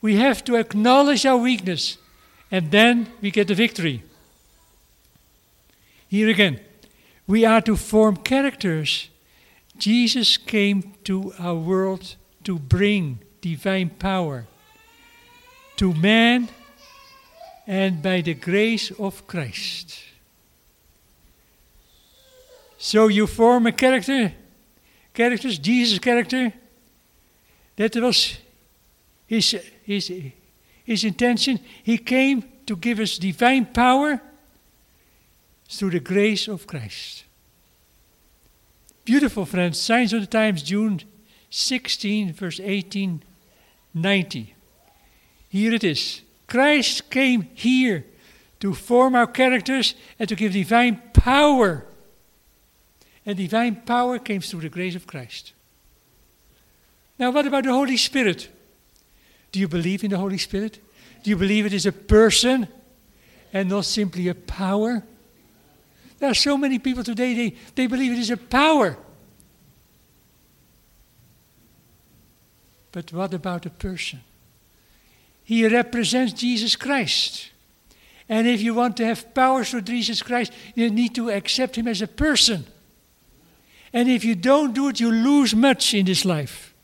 We 0.00 0.14
have 0.16 0.44
to 0.44 0.54
acknowledge 0.54 1.26
our 1.26 1.36
weakness, 1.36 1.98
and 2.52 2.70
then 2.70 3.08
we 3.20 3.32
get 3.32 3.48
the 3.48 3.54
victory. 3.54 4.04
Here 6.06 6.28
again, 6.28 6.60
we 7.26 7.44
are 7.44 7.60
to 7.62 7.74
form 7.74 8.18
characters. 8.18 9.08
Jesus 9.76 10.36
came 10.36 10.94
to 11.02 11.32
our 11.36 11.56
world 11.56 12.14
to 12.44 12.60
bring 12.60 13.18
divine 13.40 13.90
power 13.90 14.46
to 15.78 15.94
man 15.94 16.48
and 17.66 18.00
by 18.02 18.20
the 18.20 18.34
grace 18.34 18.92
of 19.00 19.26
Christ. 19.26 20.09
So 22.82 23.08
you 23.08 23.26
form 23.26 23.66
a 23.66 23.72
character, 23.72 24.32
characters, 25.12 25.58
Jesus' 25.58 25.98
character. 25.98 26.50
That 27.76 27.94
was 27.96 28.38
his, 29.26 29.54
his, 29.84 30.10
his 30.82 31.04
intention. 31.04 31.60
He 31.82 31.98
came 31.98 32.42
to 32.64 32.76
give 32.76 32.98
us 32.98 33.18
divine 33.18 33.66
power 33.66 34.22
through 35.68 35.90
the 35.90 36.00
grace 36.00 36.48
of 36.48 36.66
Christ. 36.66 37.24
Beautiful, 39.04 39.44
friends. 39.44 39.78
Signs 39.78 40.14
of 40.14 40.22
the 40.22 40.26
Times, 40.26 40.62
June 40.62 41.02
16, 41.50 42.32
verse 42.32 42.60
18, 42.60 43.22
90. 43.92 44.54
Here 45.50 45.74
it 45.74 45.84
is. 45.84 46.22
Christ 46.46 47.10
came 47.10 47.42
here 47.52 48.06
to 48.60 48.72
form 48.72 49.14
our 49.14 49.26
characters 49.26 49.94
and 50.18 50.26
to 50.30 50.34
give 50.34 50.54
divine 50.54 51.02
power 51.12 51.84
and 53.30 53.38
divine 53.38 53.76
power 53.76 54.18
came 54.18 54.40
through 54.40 54.62
the 54.62 54.68
grace 54.68 54.96
of 54.96 55.06
Christ. 55.06 55.52
Now, 57.16 57.30
what 57.30 57.46
about 57.46 57.62
the 57.62 57.72
Holy 57.72 57.96
Spirit? 57.96 58.48
Do 59.52 59.60
you 59.60 59.68
believe 59.68 60.02
in 60.02 60.10
the 60.10 60.18
Holy 60.18 60.36
Spirit? 60.36 60.80
Do 61.22 61.30
you 61.30 61.36
believe 61.36 61.64
it 61.64 61.72
is 61.72 61.86
a 61.86 61.92
person 61.92 62.66
and 63.52 63.68
not 63.68 63.84
simply 63.84 64.26
a 64.26 64.34
power? 64.34 65.04
There 66.18 66.28
are 66.28 66.34
so 66.34 66.58
many 66.58 66.80
people 66.80 67.04
today, 67.04 67.34
they, 67.34 67.56
they 67.76 67.86
believe 67.86 68.10
it 68.10 68.18
is 68.18 68.30
a 68.30 68.36
power. 68.36 68.98
But 72.90 73.12
what 73.12 73.32
about 73.32 73.64
a 73.64 73.70
person? 73.70 74.22
He 75.44 75.68
represents 75.68 76.32
Jesus 76.32 76.74
Christ. 76.74 77.50
And 78.28 78.48
if 78.48 78.60
you 78.60 78.74
want 78.74 78.96
to 78.96 79.04
have 79.04 79.32
power 79.32 79.62
through 79.62 79.82
Jesus 79.82 80.20
Christ, 80.20 80.52
you 80.74 80.90
need 80.90 81.14
to 81.14 81.30
accept 81.30 81.76
him 81.76 81.86
as 81.86 82.02
a 82.02 82.08
person. 82.08 82.66
And 83.92 84.08
if 84.08 84.24
you 84.24 84.34
don't 84.34 84.72
do 84.72 84.88
it, 84.88 85.00
you 85.00 85.10
lose 85.10 85.54
much 85.54 85.94
in 85.94 86.06
this 86.06 86.24
life. 86.24 86.74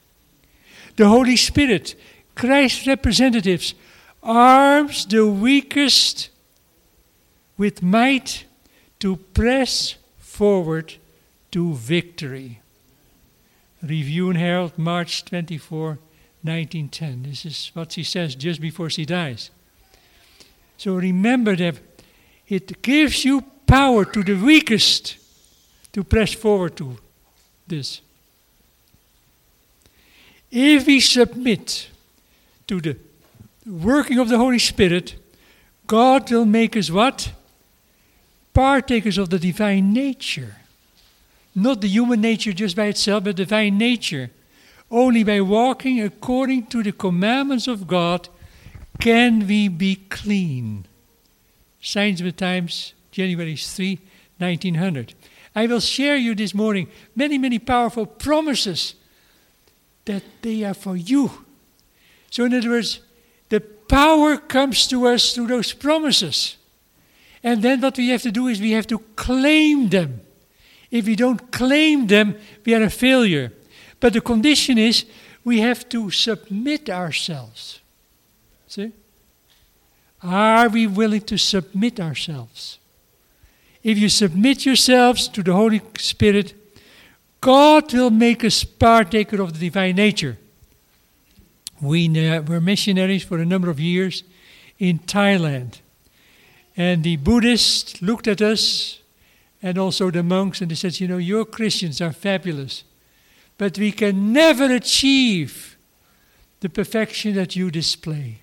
The 0.96 1.08
Holy 1.08 1.36
Spirit, 1.36 1.94
Christ's 2.34 2.86
representatives, 2.86 3.74
arms 4.22 5.06
the 5.06 5.26
weakest 5.26 6.30
with 7.56 7.82
might 7.82 8.44
to 8.98 9.16
press 9.16 9.96
forward 10.18 10.94
to 11.52 11.74
victory. 11.74 12.60
Review 13.82 14.30
and 14.30 14.38
Herald, 14.38 14.76
March 14.76 15.24
24, 15.24 15.98
1910. 16.42 17.22
This 17.22 17.44
is 17.44 17.70
what 17.74 17.92
she 17.92 18.02
says 18.02 18.34
just 18.34 18.60
before 18.60 18.90
she 18.90 19.04
dies. 19.04 19.50
So 20.76 20.94
remember 20.94 21.56
that 21.56 21.76
it 22.48 22.82
gives 22.82 23.24
you 23.24 23.42
power 23.66 24.04
to 24.04 24.22
the 24.22 24.34
weakest 24.34 25.18
to 25.96 26.04
press 26.04 26.34
forward 26.34 26.76
to 26.76 26.94
this. 27.66 28.02
If 30.50 30.86
we 30.86 31.00
submit 31.00 31.88
to 32.66 32.82
the 32.82 32.98
working 33.66 34.18
of 34.18 34.28
the 34.28 34.36
Holy 34.36 34.58
Spirit, 34.58 35.14
God 35.86 36.30
will 36.30 36.44
make 36.44 36.76
us 36.76 36.90
what? 36.90 37.32
Partakers 38.52 39.16
of 39.16 39.30
the 39.30 39.38
divine 39.38 39.94
nature. 39.94 40.56
Not 41.54 41.80
the 41.80 41.88
human 41.88 42.20
nature 42.20 42.52
just 42.52 42.76
by 42.76 42.88
itself, 42.88 43.24
but 43.24 43.36
divine 43.36 43.78
nature. 43.78 44.30
Only 44.90 45.24
by 45.24 45.40
walking 45.40 46.02
according 46.02 46.66
to 46.66 46.82
the 46.82 46.92
commandments 46.92 47.66
of 47.68 47.86
God 47.86 48.28
can 49.00 49.46
we 49.46 49.68
be 49.68 49.96
clean. 50.10 50.84
Signs 51.80 52.20
of 52.20 52.26
the 52.26 52.32
Times, 52.32 52.92
January 53.10 53.56
3, 53.56 53.98
1900. 54.36 55.14
I 55.56 55.66
will 55.66 55.80
share 55.80 56.16
you 56.16 56.34
this 56.34 56.52
morning 56.52 56.88
many, 57.14 57.38
many 57.38 57.58
powerful 57.58 58.04
promises 58.04 58.94
that 60.04 60.22
they 60.42 60.62
are 60.64 60.74
for 60.74 60.94
you. 60.94 61.30
So, 62.30 62.44
in 62.44 62.52
other 62.52 62.68
words, 62.68 63.00
the 63.48 63.60
power 63.60 64.36
comes 64.36 64.86
to 64.88 65.06
us 65.06 65.32
through 65.32 65.46
those 65.46 65.72
promises. 65.72 66.58
And 67.42 67.62
then 67.62 67.80
what 67.80 67.96
we 67.96 68.10
have 68.10 68.20
to 68.22 68.30
do 68.30 68.48
is 68.48 68.60
we 68.60 68.72
have 68.72 68.86
to 68.88 68.98
claim 69.16 69.88
them. 69.88 70.20
If 70.90 71.06
we 71.06 71.16
don't 71.16 71.50
claim 71.50 72.06
them, 72.06 72.36
we 72.66 72.74
are 72.74 72.82
a 72.82 72.90
failure. 72.90 73.50
But 73.98 74.12
the 74.12 74.20
condition 74.20 74.76
is 74.76 75.06
we 75.42 75.60
have 75.60 75.88
to 75.88 76.10
submit 76.10 76.90
ourselves. 76.90 77.80
See? 78.68 78.92
Are 80.22 80.68
we 80.68 80.86
willing 80.86 81.22
to 81.22 81.38
submit 81.38 81.98
ourselves? 81.98 82.78
If 83.86 83.98
you 83.98 84.08
submit 84.08 84.66
yourselves 84.66 85.28
to 85.28 85.44
the 85.44 85.52
Holy 85.52 85.80
Spirit, 85.96 86.54
God 87.40 87.94
will 87.94 88.10
make 88.10 88.42
us 88.42 88.64
partaker 88.64 89.40
of 89.40 89.52
the 89.52 89.60
divine 89.60 89.94
nature. 89.94 90.38
We 91.80 92.08
uh, 92.28 92.42
were 92.42 92.60
missionaries 92.60 93.22
for 93.22 93.38
a 93.38 93.46
number 93.46 93.70
of 93.70 93.78
years 93.78 94.24
in 94.80 94.98
Thailand. 94.98 95.78
And 96.76 97.04
the 97.04 97.16
Buddhists 97.18 98.02
looked 98.02 98.26
at 98.26 98.42
us 98.42 98.98
and 99.62 99.78
also 99.78 100.10
the 100.10 100.24
monks 100.24 100.60
and 100.60 100.68
they 100.68 100.74
said, 100.74 100.98
You 100.98 101.06
know, 101.06 101.18
your 101.18 101.44
Christians 101.44 102.00
are 102.00 102.12
fabulous, 102.12 102.82
but 103.56 103.78
we 103.78 103.92
can 103.92 104.32
never 104.32 104.64
achieve 104.64 105.76
the 106.58 106.68
perfection 106.68 107.36
that 107.36 107.54
you 107.54 107.70
display. 107.70 108.40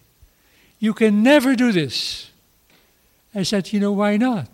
You 0.80 0.94
can 0.94 1.22
never 1.22 1.54
do 1.54 1.74
this. 1.74 2.32
I 3.36 3.44
said, 3.44 3.74
You 3.74 3.82
know, 3.82 3.92
why 3.92 4.16
not? 4.16 4.53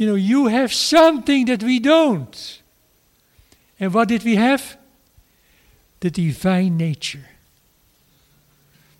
You 0.00 0.06
know, 0.06 0.14
you 0.14 0.46
have 0.46 0.72
something 0.72 1.44
that 1.44 1.62
we 1.62 1.78
don't. 1.78 2.62
And 3.78 3.92
what 3.92 4.08
did 4.08 4.24
we 4.24 4.34
have? 4.36 4.78
The 6.00 6.10
divine 6.10 6.78
nature. 6.78 7.26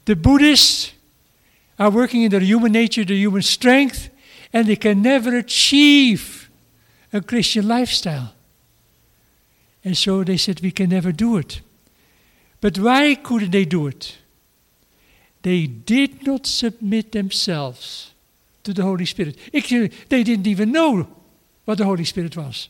The 0.05 0.15
Buddhists 0.15 0.93
are 1.79 1.89
working 1.89 2.21
in 2.21 2.31
their 2.31 2.41
human 2.41 2.73
nature, 2.73 3.03
their 3.03 3.17
human 3.17 3.41
strength, 3.41 4.11
and 4.53 4.67
they 4.67 4.77
can 4.77 5.01
never 5.01 5.35
achieve 5.35 6.51
a 7.15 7.23
Christian 7.23 7.67
lifestyle. 7.67 8.35
And 9.83 9.97
so 9.97 10.23
they 10.23 10.37
said, 10.37 10.61
We 10.61 10.71
can 10.71 10.91
never 10.91 11.13
do 11.13 11.39
it. 11.39 11.63
But 12.61 12.79
why 12.79 13.15
couldn't 13.15 13.53
they 13.53 13.65
do 13.65 13.87
it? 13.87 14.19
They 15.41 15.67
did 15.67 16.27
not 16.27 16.47
submit 16.47 17.13
themselves 17.13 18.10
to 18.71 18.83
the 18.83 18.87
Holy 18.87 19.07
Spirit. 19.07 19.37
Eh, 19.53 19.89
they 20.09 20.23
didn't 20.23 20.47
even 20.47 20.73
know 20.73 21.09
what 21.65 21.79
the 21.79 21.85
Holy 21.85 22.05
Spirit 22.05 22.37
was. 22.37 22.69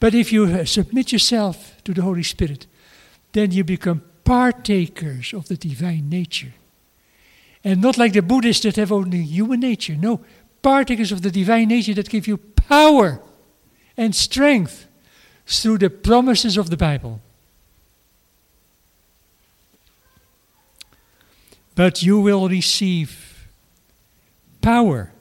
But 0.00 0.14
if 0.14 0.32
you 0.32 0.46
eh, 0.46 0.64
submit 0.64 1.12
yourself 1.12 1.82
to 1.84 1.94
the 1.94 2.02
Holy 2.02 2.22
Spirit, 2.22 2.66
then 3.32 3.50
you 3.50 3.64
become 3.64 4.02
partakers 4.24 5.32
of 5.32 5.48
the 5.48 5.56
divine 5.56 6.08
nature. 6.08 6.54
And 7.64 7.80
not 7.80 7.98
like 7.98 8.12
the 8.12 8.22
Buddhists 8.22 8.62
that 8.64 8.76
have 8.76 8.90
only 8.92 9.22
human 9.22 9.60
nature. 9.60 9.94
No, 9.94 10.24
partakers 10.62 11.12
of 11.12 11.22
the 11.22 11.30
divine 11.30 11.68
nature 11.68 11.94
that 11.94 12.08
give 12.08 12.26
you 12.26 12.38
power 12.38 13.20
and 13.96 14.14
strength 14.14 14.86
through 15.46 15.78
the 15.78 15.90
promises 15.90 16.56
of 16.56 16.70
the 16.70 16.76
Bible. 16.76 17.20
But 21.74 22.02
you 22.02 22.20
will 22.20 22.48
receive 22.48 23.21
power. 24.62 25.12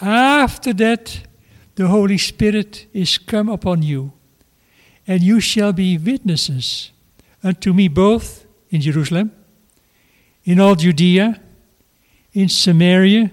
After 0.00 0.74
that, 0.74 1.22
the 1.76 1.88
Holy 1.88 2.18
Spirit 2.18 2.86
is 2.92 3.16
come 3.16 3.48
upon 3.48 3.82
you, 3.82 4.12
and 5.06 5.22
you 5.22 5.40
shall 5.40 5.72
be 5.72 5.96
witnesses 5.96 6.90
unto 7.42 7.72
me 7.72 7.88
both 7.88 8.46
in 8.70 8.80
Jerusalem, 8.80 9.32
in 10.44 10.60
all 10.60 10.74
Judea, 10.74 11.40
in 12.32 12.48
Samaria, 12.48 13.30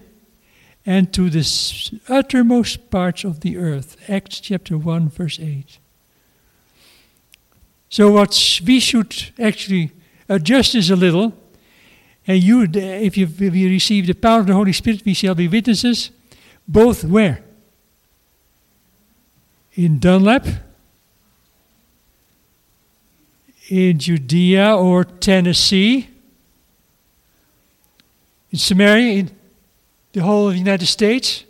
and 0.86 1.14
to 1.14 1.30
the 1.30 2.00
uttermost 2.10 2.90
parts 2.90 3.24
of 3.24 3.40
the 3.42 3.58
earth. 3.58 3.98
Acts 4.10 4.40
chapter 4.40 4.78
1, 4.78 5.10
verse 5.10 5.40
8. 5.40 5.80
So, 7.90 8.12
what 8.12 8.60
we 8.66 8.80
should 8.80 9.32
actually 9.40 9.92
adjust 10.28 10.76
is 10.76 10.90
a 10.90 10.96
little. 10.96 11.34
And 12.26 12.42
you, 12.42 12.64
if 12.64 13.18
you, 13.18 13.26
if 13.26 13.56
you 13.56 13.70
receive 13.70 14.08
the 14.08 14.14
power 14.14 14.40
of 14.40 14.48
the 14.48 14.54
Holy 14.54 14.74
Spirit, 14.74 15.04
we 15.06 15.14
shall 15.14 15.36
be 15.36 15.48
witnesses, 15.48 16.10
both 16.68 17.04
where? 17.04 17.44
In 19.74 20.00
Dunlap, 20.00 20.46
in 23.70 24.00
Judea 24.00 24.76
or 24.76 25.04
Tennessee, 25.04 26.08
in 28.52 28.60
Samaria, 28.60 29.20
in 29.20 29.32
the 30.14 30.22
whole 30.22 30.48
of 30.48 30.54
the 30.54 30.60
United 30.60 30.86
States, 30.86 31.44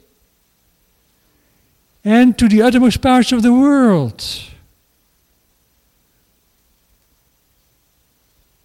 and 2.04 2.38
to 2.38 2.48
the 2.48 2.62
uttermost 2.62 3.02
parts 3.02 3.32
of 3.32 3.44
the 3.44 3.54
world. 3.54 4.24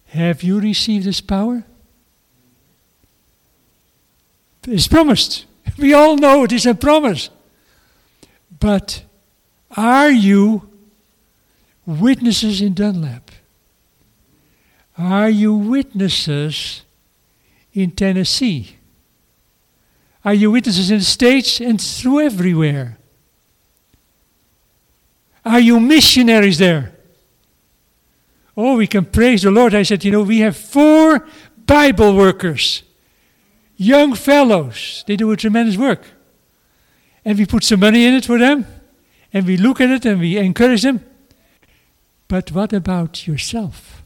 Have 0.07 0.41
you 0.41 0.59
received 0.59 1.05
this 1.05 1.21
power? 1.21 1.63
It's 4.69 4.87
promised. 4.87 5.45
We 5.77 5.93
all 5.93 6.17
know 6.17 6.43
it 6.43 6.51
is 6.51 6.65
a 6.65 6.75
promise. 6.75 7.29
But 8.59 9.03
are 9.77 10.11
you 10.11 10.69
witnesses 11.85 12.61
in 12.61 12.73
Dunlap? 12.73 13.31
Are 14.97 15.29
you 15.29 15.53
witnesses 15.53 16.81
in 17.73 17.91
Tennessee? 17.91 18.75
Are 20.25 20.33
you 20.33 20.51
witnesses 20.51 20.91
in 20.91 20.97
the 20.97 21.05
States 21.05 21.61
and 21.61 21.79
through 21.79 22.21
everywhere? 22.21 22.97
Are 25.45 25.61
you 25.61 25.79
missionaries 25.79 26.57
there? 26.57 26.91
Oh, 28.57 28.75
we 28.75 28.87
can 28.87 29.05
praise 29.05 29.43
the 29.43 29.51
Lord. 29.51 29.73
I 29.73 29.83
said, 29.83 30.03
you 30.03 30.11
know, 30.11 30.23
we 30.23 30.39
have 30.39 30.57
four 30.57 31.25
Bible 31.65 32.15
workers, 32.15 32.83
young 33.79 34.13
fellows. 34.13 35.03
They 35.07 35.15
do 35.15 35.31
a 35.31 35.37
tremendous 35.37 35.77
work. 35.77 36.03
And 37.25 37.37
we 37.37 37.45
put 37.45 37.63
some 37.63 37.79
money 37.79 38.05
in 38.05 38.13
it 38.13 38.25
for 38.25 38.37
them, 38.37 38.65
and 39.33 39.45
we 39.45 39.57
look 39.57 39.81
at 39.81 39.89
it 39.89 40.05
and 40.05 40.19
we 40.19 40.37
encourage 40.37 40.83
them. 40.83 41.03
But 42.27 42.51
what 42.51 42.73
about 42.73 43.25
yourself? 43.25 44.03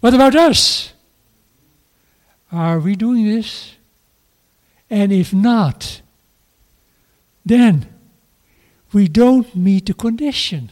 What 0.00 0.14
about 0.14 0.34
us? 0.34 0.94
Are 2.50 2.78
we 2.78 2.96
doing 2.96 3.26
this? 3.26 3.74
And 4.88 5.12
if 5.12 5.32
not, 5.32 6.02
then 7.44 7.86
we 8.92 9.08
don't 9.08 9.54
meet 9.54 9.86
the 9.86 9.94
condition. 9.94 10.70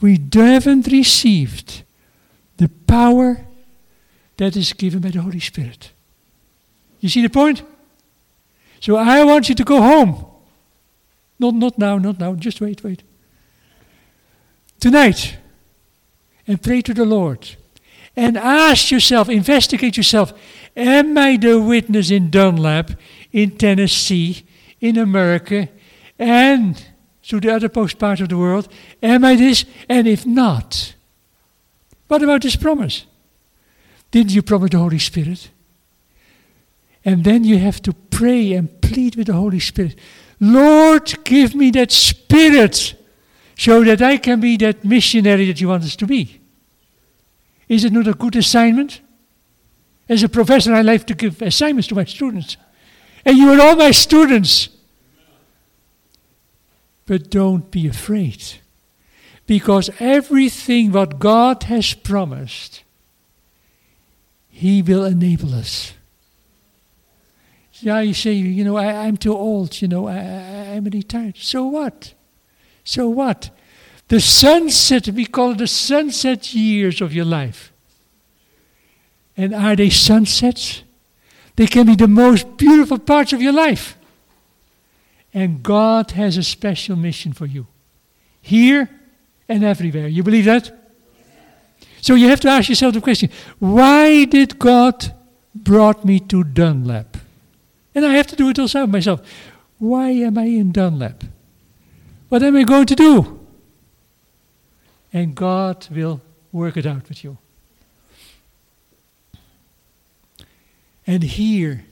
we 0.00 0.18
haven't 0.32 0.86
received 0.86 1.82
the 2.56 2.68
power 2.86 3.46
that 4.38 4.56
is 4.56 4.72
given 4.72 5.00
by 5.00 5.10
the 5.10 5.20
Holy 5.20 5.40
Spirit. 5.40 5.92
You 7.00 7.08
see 7.08 7.22
the 7.22 7.30
point? 7.30 7.62
So 8.80 8.96
I 8.96 9.24
want 9.24 9.48
you 9.48 9.54
to 9.54 9.64
go 9.64 9.80
home. 9.80 10.26
Not, 11.38 11.54
not 11.54 11.78
now, 11.78 11.98
not 11.98 12.18
now. 12.18 12.34
Just 12.34 12.60
wait, 12.60 12.84
wait. 12.84 13.02
Tonight, 14.78 15.36
and 16.46 16.62
pray 16.62 16.82
to 16.82 16.94
the 16.94 17.04
Lord. 17.04 17.56
And 18.16 18.36
ask 18.36 18.90
yourself, 18.90 19.28
investigate 19.28 19.96
yourself 19.96 20.32
Am 20.76 21.18
I 21.18 21.36
the 21.36 21.60
witness 21.60 22.10
in 22.10 22.30
Dunlap, 22.30 22.92
in 23.32 23.56
Tennessee, 23.56 24.44
in 24.80 24.96
America, 24.96 25.68
and 26.18 26.82
to 27.24 27.40
the 27.40 27.52
other 27.54 27.68
post 27.68 27.98
part 27.98 28.20
of 28.20 28.28
the 28.28 28.38
world? 28.38 28.68
Am 29.02 29.24
I 29.24 29.36
this? 29.36 29.64
And 29.88 30.06
if 30.06 30.24
not, 30.24 30.94
what 32.08 32.22
about 32.22 32.42
this 32.42 32.56
promise? 32.56 33.06
Didn't 34.10 34.32
you 34.32 34.42
promise 34.42 34.70
the 34.70 34.78
Holy 34.78 34.98
Spirit? 34.98 35.50
And 37.04 37.24
then 37.24 37.44
you 37.44 37.58
have 37.58 37.80
to 37.82 37.92
pray 37.92 38.52
and 38.52 38.80
plead 38.82 39.16
with 39.16 39.28
the 39.28 39.32
Holy 39.32 39.60
Spirit. 39.60 39.96
Lord, 40.38 41.24
give 41.24 41.54
me 41.54 41.70
that 41.72 41.92
spirit 41.92 42.94
so 43.56 43.84
that 43.84 44.02
I 44.02 44.16
can 44.16 44.40
be 44.40 44.56
that 44.58 44.84
missionary 44.84 45.46
that 45.46 45.60
you 45.60 45.68
want 45.68 45.84
us 45.84 45.96
to 45.96 46.06
be. 46.06 46.40
Is 47.68 47.84
it 47.84 47.92
not 47.92 48.08
a 48.08 48.14
good 48.14 48.36
assignment? 48.36 49.00
As 50.08 50.22
a 50.22 50.28
professor, 50.28 50.74
I 50.74 50.82
like 50.82 51.06
to 51.06 51.14
give 51.14 51.40
assignments 51.40 51.88
to 51.88 51.94
my 51.94 52.04
students. 52.04 52.56
And 53.24 53.36
you 53.36 53.52
are 53.52 53.60
all 53.60 53.76
my 53.76 53.92
students. 53.92 54.70
But 57.06 57.30
don't 57.30 57.70
be 57.70 57.86
afraid. 57.86 58.42
Because 59.46 59.90
everything 60.00 60.92
what 60.92 61.18
God 61.18 61.64
has 61.64 61.92
promised, 61.92 62.82
He 64.48 64.82
will 64.82 65.04
enable 65.04 65.54
us. 65.54 65.92
Yeah, 67.82 68.00
you 68.00 68.14
say, 68.14 68.32
you 68.32 68.64
know, 68.64 68.76
I, 68.76 69.06
am 69.06 69.16
too 69.16 69.36
old, 69.36 69.80
you 69.80 69.88
know, 69.88 70.08
I, 70.08 70.74
I'm 70.74 70.84
retired. 70.84 71.36
So 71.38 71.64
what? 71.66 72.14
So 72.84 73.08
what? 73.08 73.50
The 74.08 74.20
sunset, 74.20 75.08
we 75.08 75.24
call 75.24 75.54
the 75.54 75.66
sunset 75.66 76.52
years 76.52 77.00
of 77.00 77.12
your 77.12 77.24
life. 77.24 77.72
And 79.36 79.54
are 79.54 79.76
they 79.76 79.88
sunsets? 79.88 80.82
They 81.56 81.66
can 81.66 81.86
be 81.86 81.94
the 81.94 82.08
most 82.08 82.56
beautiful 82.56 82.98
parts 82.98 83.32
of 83.32 83.40
your 83.40 83.52
life. 83.52 83.96
And 85.32 85.62
God 85.62 86.10
has 86.12 86.36
a 86.36 86.42
special 86.42 86.96
mission 86.96 87.32
for 87.32 87.46
you. 87.46 87.66
Here 88.42 88.90
and 89.48 89.64
everywhere. 89.64 90.08
You 90.08 90.22
believe 90.22 90.46
that? 90.46 90.76
So 92.00 92.14
you 92.14 92.28
have 92.28 92.40
to 92.40 92.48
ask 92.48 92.68
yourself 92.68 92.94
the 92.94 93.00
question, 93.00 93.30
why 93.58 94.24
did 94.24 94.58
God 94.58 95.14
brought 95.54 96.04
me 96.04 96.20
to 96.20 96.44
Dunlap? 96.44 97.09
And 98.00 98.10
I 98.10 98.16
have 98.16 98.28
to 98.28 98.36
do 98.36 98.48
it 98.48 98.58
also 98.58 98.86
myself. 98.86 99.20
Why 99.78 100.08
am 100.08 100.38
I 100.38 100.44
in 100.44 100.72
Dunlap? 100.72 101.22
What 102.30 102.42
am 102.42 102.56
I 102.56 102.62
going 102.62 102.86
to 102.86 102.94
do? 102.94 103.46
And 105.12 105.34
God 105.34 105.86
will 105.90 106.22
work 106.50 106.78
it 106.78 106.86
out 106.86 107.06
with 107.10 107.22
you. 107.22 107.36
And 111.06 111.22
here, 111.22 111.84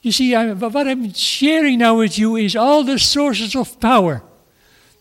you 0.00 0.12
see, 0.12 0.34
I, 0.34 0.54
what 0.54 0.88
I'm 0.88 1.12
sharing 1.12 1.80
now 1.80 1.98
with 1.98 2.16
you 2.16 2.36
is 2.36 2.56
all 2.56 2.82
the 2.82 2.98
sources 2.98 3.54
of 3.54 3.78
power 3.78 4.22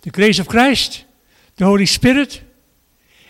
the 0.01 0.09
grace 0.09 0.39
of 0.39 0.49
Christ, 0.49 1.05
the 1.55 1.63
Holy 1.63 1.85
Spirit, 1.85 2.41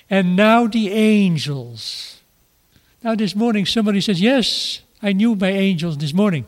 and 0.10 0.36
now 0.36 0.66
the 0.66 0.92
angels. 0.92 2.22
Now, 3.04 3.14
this 3.14 3.36
morning, 3.36 3.68
somebody 3.68 4.02
says, 4.02 4.20
Yes, 4.20 4.82
I 5.00 5.14
knew 5.14 5.36
my 5.36 5.52
angels 5.52 6.00
this 6.00 6.12
morning. 6.12 6.48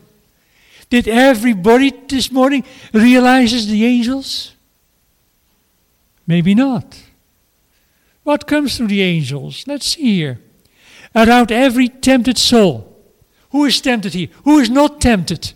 Did 0.89 1.08
everybody 1.08 1.91
this 2.08 2.32
morning 2.32 2.63
realizes 2.93 3.67
the 3.67 3.86
angels? 3.86 4.54
Maybe 6.26 6.56
not. 6.56 7.04
What 8.23 8.47
comes 8.47 8.78
through 8.78 8.88
the 8.88 9.02
angels? 9.02 9.63
Let's 9.67 9.88
see 9.88 10.15
here. 10.15 10.39
Around 11.15 11.52
every 11.52 11.88
tempted 11.88 12.38
soul. 12.38 12.95
Who 13.52 13.65
is 13.65 13.80
tempted 13.82 14.13
here? 14.13 14.28
Who 14.43 14.60
is 14.60 14.69
not 14.69 15.02
tempted? 15.02 15.54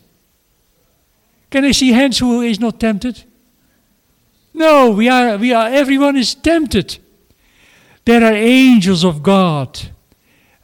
Can 1.50 1.66
I 1.66 1.72
see 1.72 1.92
hands 1.92 2.20
who 2.20 2.42
is 2.42 2.60
not 2.60 2.80
tempted? 2.80 3.24
No, 4.54 4.92
we 4.92 5.10
are, 5.10 5.38
we 5.38 5.54
are, 5.54 5.68
everyone 5.68 6.18
is 6.18 6.34
tempted. 6.36 6.98
There 8.06 8.24
are 8.24 8.34
angels 8.34 9.04
of 9.04 9.22
God 9.22 9.80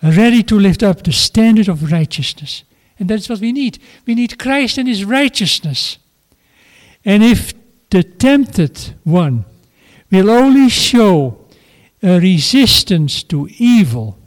ready 0.01 0.43
to 0.43 0.59
lift 0.59 0.83
up 0.83 1.03
the 1.03 1.11
standard 1.11 1.67
of 1.67 1.91
righteousness. 1.91 2.63
And 2.99 3.09
that's 3.09 3.29
what 3.29 3.39
we 3.39 3.51
need. 3.51 3.79
We 4.05 4.15
need 4.15 4.39
Christ 4.39 4.77
and 4.77 4.87
His 4.87 5.05
righteousness. 5.05 5.97
And 7.05 7.23
if 7.23 7.53
the 7.89 8.03
tempted 8.03 8.95
one 9.03 9.45
will 10.11 10.29
only 10.29 10.69
show 10.69 11.45
a 12.01 12.19
resistance 12.19 13.23
to 13.23 13.47
evil, 13.57 14.17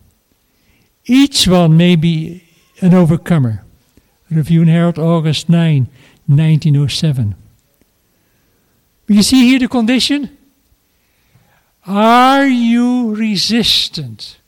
each 1.04 1.46
one 1.48 1.76
may 1.76 1.96
be 1.96 2.44
an 2.80 2.94
overcomer. 2.94 3.64
Review 4.30 4.62
and 4.62 4.70
Herald, 4.70 4.98
August 4.98 5.48
9, 5.48 5.88
1907. 6.26 7.34
You 9.08 9.22
see 9.24 9.48
here 9.48 9.58
the 9.58 9.66
condition? 9.66 10.38
Are 11.84 12.46
you 12.46 13.14
resistant? 13.14 14.38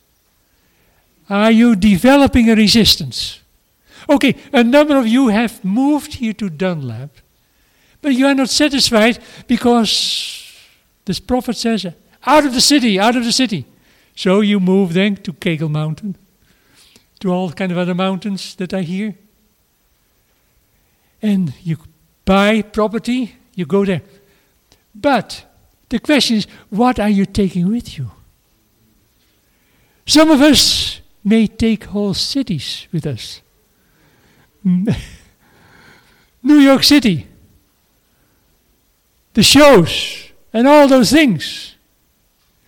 Are 1.28 1.50
you 1.50 1.74
developing 1.74 2.48
a 2.48 2.54
resistance? 2.54 3.41
Okay, 4.08 4.36
a 4.52 4.64
number 4.64 4.96
of 4.96 5.06
you 5.06 5.28
have 5.28 5.64
moved 5.64 6.14
here 6.14 6.32
to 6.34 6.48
Dunlap, 6.48 7.10
but 8.00 8.14
you 8.14 8.26
are 8.26 8.34
not 8.34 8.50
satisfied 8.50 9.18
because 9.46 10.58
this 11.04 11.20
prophet 11.20 11.56
says, 11.56 11.86
out 12.26 12.46
of 12.46 12.54
the 12.54 12.60
city, 12.60 12.98
out 12.98 13.16
of 13.16 13.24
the 13.24 13.32
city. 13.32 13.64
So 14.14 14.40
you 14.40 14.60
move 14.60 14.92
then 14.92 15.16
to 15.16 15.32
Kegel 15.32 15.68
Mountain, 15.68 16.16
to 17.20 17.32
all 17.32 17.52
kind 17.52 17.72
of 17.72 17.78
other 17.78 17.94
mountains 17.94 18.54
that 18.56 18.74
I 18.74 18.82
hear. 18.82 19.14
And 21.20 21.54
you 21.62 21.78
buy 22.24 22.62
property, 22.62 23.36
you 23.54 23.64
go 23.64 23.84
there. 23.84 24.02
But 24.94 25.44
the 25.88 25.98
question 25.98 26.36
is, 26.36 26.46
what 26.70 26.98
are 26.98 27.08
you 27.08 27.26
taking 27.26 27.70
with 27.70 27.96
you? 27.96 28.10
Some 30.06 30.30
of 30.30 30.40
us 30.40 31.00
may 31.24 31.46
take 31.46 31.84
whole 31.84 32.14
cities 32.14 32.86
with 32.92 33.06
us. 33.06 33.40
New 36.42 36.58
York 36.58 36.84
City, 36.84 37.26
the 39.34 39.42
shows, 39.42 40.30
and 40.52 40.68
all 40.68 40.88
those 40.88 41.10
things. 41.10 41.74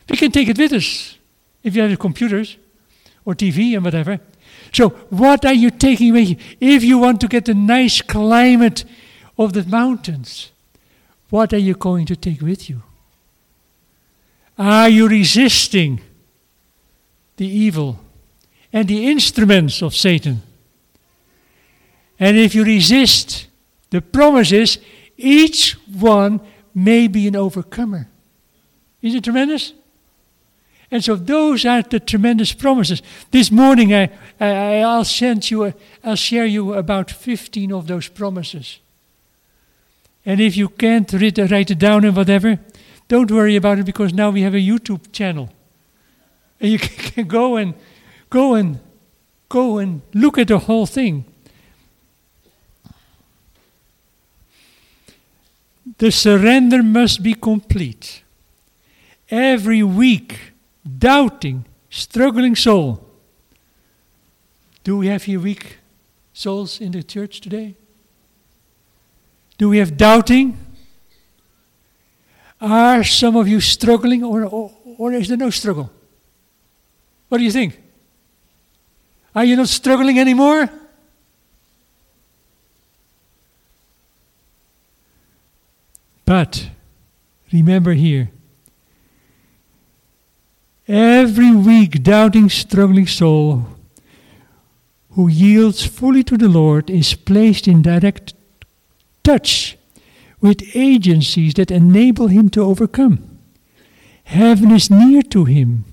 We 0.08 0.16
can 0.16 0.32
take 0.32 0.48
it 0.48 0.58
with 0.58 0.72
us 0.72 1.16
if 1.62 1.74
you 1.74 1.82
have 1.82 1.98
computers 1.98 2.56
or 3.24 3.34
TV 3.34 3.74
and 3.74 3.84
whatever. 3.84 4.20
So, 4.72 4.90
what 5.10 5.44
are 5.44 5.54
you 5.54 5.70
taking 5.70 6.12
with 6.12 6.28
you? 6.28 6.36
If 6.60 6.82
you 6.84 6.98
want 6.98 7.20
to 7.20 7.28
get 7.28 7.44
the 7.44 7.54
nice 7.54 8.02
climate 8.02 8.84
of 9.38 9.52
the 9.52 9.64
mountains, 9.64 10.50
what 11.30 11.52
are 11.52 11.58
you 11.58 11.74
going 11.74 12.06
to 12.06 12.16
take 12.16 12.40
with 12.40 12.68
you? 12.68 12.82
Are 14.58 14.88
you 14.88 15.08
resisting 15.08 16.00
the 17.36 17.46
evil 17.46 17.98
and 18.72 18.86
the 18.86 19.06
instruments 19.06 19.82
of 19.82 19.94
Satan? 19.94 20.42
And 22.24 22.38
if 22.38 22.54
you 22.54 22.64
resist 22.64 23.48
the 23.90 24.00
promises, 24.00 24.78
each 25.18 25.76
one 25.92 26.40
may 26.74 27.06
be 27.06 27.28
an 27.28 27.36
overcomer. 27.36 28.08
Is 29.02 29.14
it 29.14 29.24
tremendous? 29.24 29.74
And 30.90 31.04
so 31.04 31.16
those 31.16 31.66
are 31.66 31.82
the 31.82 32.00
tremendous 32.00 32.54
promises. 32.54 33.02
This 33.30 33.50
morning 33.50 33.92
I, 33.92 34.10
I, 34.40 34.96
will 34.96 35.04
send 35.04 35.50
you, 35.50 35.64
a, 35.64 35.74
I'll 36.02 36.16
share 36.16 36.46
you 36.46 36.72
about 36.72 37.10
15 37.10 37.70
of 37.74 37.88
those 37.88 38.08
promises. 38.08 38.78
And 40.24 40.40
if 40.40 40.56
you 40.56 40.70
can't 40.70 41.12
write, 41.12 41.36
write 41.50 41.72
it 41.72 41.78
down 41.78 42.06
and 42.06 42.16
whatever, 42.16 42.58
don't 43.06 43.30
worry 43.30 43.56
about 43.56 43.80
it 43.80 43.84
because 43.84 44.14
now 44.14 44.30
we 44.30 44.40
have 44.40 44.54
a 44.54 44.66
YouTube 44.66 45.12
channel. 45.12 45.50
And 46.58 46.72
you 46.72 46.78
can 46.78 47.28
go 47.28 47.56
and 47.56 47.74
go 48.30 48.54
and 48.54 48.80
go 49.50 49.76
and 49.76 50.00
look 50.14 50.38
at 50.38 50.48
the 50.48 50.60
whole 50.60 50.86
thing. 50.86 51.26
The 55.98 56.10
surrender 56.10 56.82
must 56.82 57.22
be 57.22 57.34
complete. 57.34 58.22
Every 59.30 59.82
weak, 59.82 60.38
doubting, 60.98 61.64
struggling 61.88 62.56
soul. 62.56 63.06
Do 64.82 64.98
we 64.98 65.06
have 65.06 65.22
here 65.22 65.40
weak 65.40 65.78
souls 66.32 66.80
in 66.80 66.92
the 66.92 67.02
church 67.02 67.40
today? 67.40 67.76
Do 69.56 69.68
we 69.68 69.78
have 69.78 69.96
doubting? 69.96 70.58
Are 72.60 73.04
some 73.04 73.36
of 73.36 73.46
you 73.46 73.60
struggling 73.60 74.24
or, 74.24 74.44
or, 74.44 74.72
or 74.98 75.12
is 75.12 75.28
there 75.28 75.36
no 75.36 75.50
struggle? 75.50 75.90
What 77.28 77.38
do 77.38 77.44
you 77.44 77.50
think? 77.50 77.80
Are 79.34 79.44
you 79.44 79.56
not 79.56 79.68
struggling 79.68 80.18
anymore? 80.18 80.68
But 86.24 86.70
remember 87.52 87.92
here 87.92 88.30
every 90.86 91.54
weak, 91.54 92.02
doubting, 92.02 92.50
struggling 92.50 93.06
soul 93.06 93.66
who 95.10 95.28
yields 95.28 95.84
fully 95.86 96.22
to 96.24 96.36
the 96.36 96.48
Lord 96.48 96.90
is 96.90 97.14
placed 97.14 97.68
in 97.68 97.82
direct 97.82 98.34
touch 99.22 99.78
with 100.40 100.74
agencies 100.74 101.54
that 101.54 101.70
enable 101.70 102.28
him 102.28 102.48
to 102.50 102.62
overcome. 102.62 103.38
Heaven 104.24 104.70
is 104.70 104.90
near 104.90 105.22
to 105.22 105.44
him, 105.44 105.84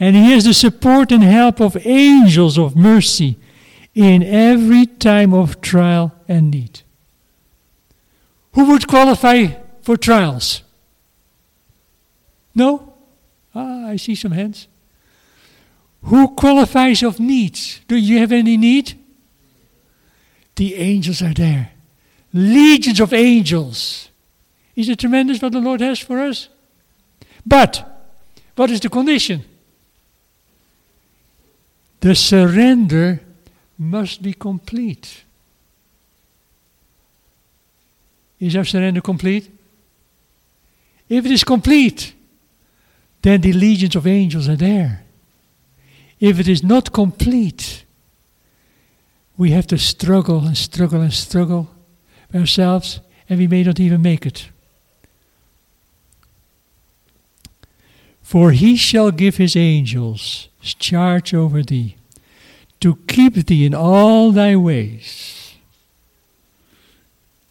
and 0.00 0.16
he 0.16 0.32
has 0.32 0.44
the 0.44 0.54
support 0.54 1.12
and 1.12 1.22
help 1.22 1.60
of 1.60 1.86
angels 1.86 2.58
of 2.58 2.76
mercy 2.76 3.38
in 3.94 4.22
every 4.22 4.86
time 4.86 5.32
of 5.32 5.60
trial 5.60 6.14
and 6.26 6.50
need. 6.50 6.82
Who 8.52 8.70
would 8.70 8.86
qualify 8.86 9.46
for 9.82 9.96
trials? 9.96 10.62
No? 12.54 12.94
Ah, 13.54 13.88
I 13.88 13.96
see 13.96 14.14
some 14.14 14.32
hands. 14.32 14.68
Who 16.02 16.34
qualifies 16.34 17.02
of 17.02 17.20
needs? 17.20 17.80
Do 17.88 17.96
you 17.96 18.18
have 18.18 18.32
any 18.32 18.56
need? 18.56 18.98
The 20.56 20.74
angels 20.74 21.22
are 21.22 21.34
there. 21.34 21.72
Legions 22.32 23.00
of 23.00 23.12
angels. 23.12 24.10
Is 24.76 24.88
it 24.88 24.98
tremendous 24.98 25.40
what 25.40 25.52
the 25.52 25.60
Lord 25.60 25.80
has 25.80 25.98
for 25.98 26.20
us? 26.20 26.48
But, 27.46 27.84
what 28.54 28.70
is 28.70 28.80
the 28.80 28.88
condition? 28.88 29.44
The 32.00 32.14
surrender 32.14 33.20
must 33.78 34.22
be 34.22 34.32
complete. 34.32 35.24
Is 38.40 38.56
our 38.56 38.64
surrender 38.64 39.00
complete? 39.00 39.50
If 41.08 41.24
it 41.24 41.32
is 41.32 41.44
complete, 41.44 42.14
then 43.22 43.40
the 43.40 43.52
legions 43.52 43.96
of 43.96 44.06
angels 44.06 44.48
are 44.48 44.56
there. 44.56 45.04
If 46.20 46.38
it 46.38 46.48
is 46.48 46.62
not 46.62 46.92
complete, 46.92 47.84
we 49.36 49.50
have 49.52 49.66
to 49.68 49.78
struggle 49.78 50.46
and 50.46 50.56
struggle 50.56 51.00
and 51.00 51.12
struggle 51.12 51.70
ourselves, 52.34 53.00
and 53.28 53.38
we 53.38 53.46
may 53.46 53.62
not 53.62 53.80
even 53.80 54.02
make 54.02 54.26
it. 54.26 54.50
For 58.22 58.52
he 58.52 58.76
shall 58.76 59.10
give 59.10 59.36
his 59.36 59.56
angels 59.56 60.48
charge 60.60 61.32
over 61.32 61.62
thee, 61.62 61.96
to 62.80 62.96
keep 63.06 63.34
thee 63.34 63.64
in 63.64 63.74
all 63.74 64.32
thy 64.32 64.54
ways. 64.54 65.37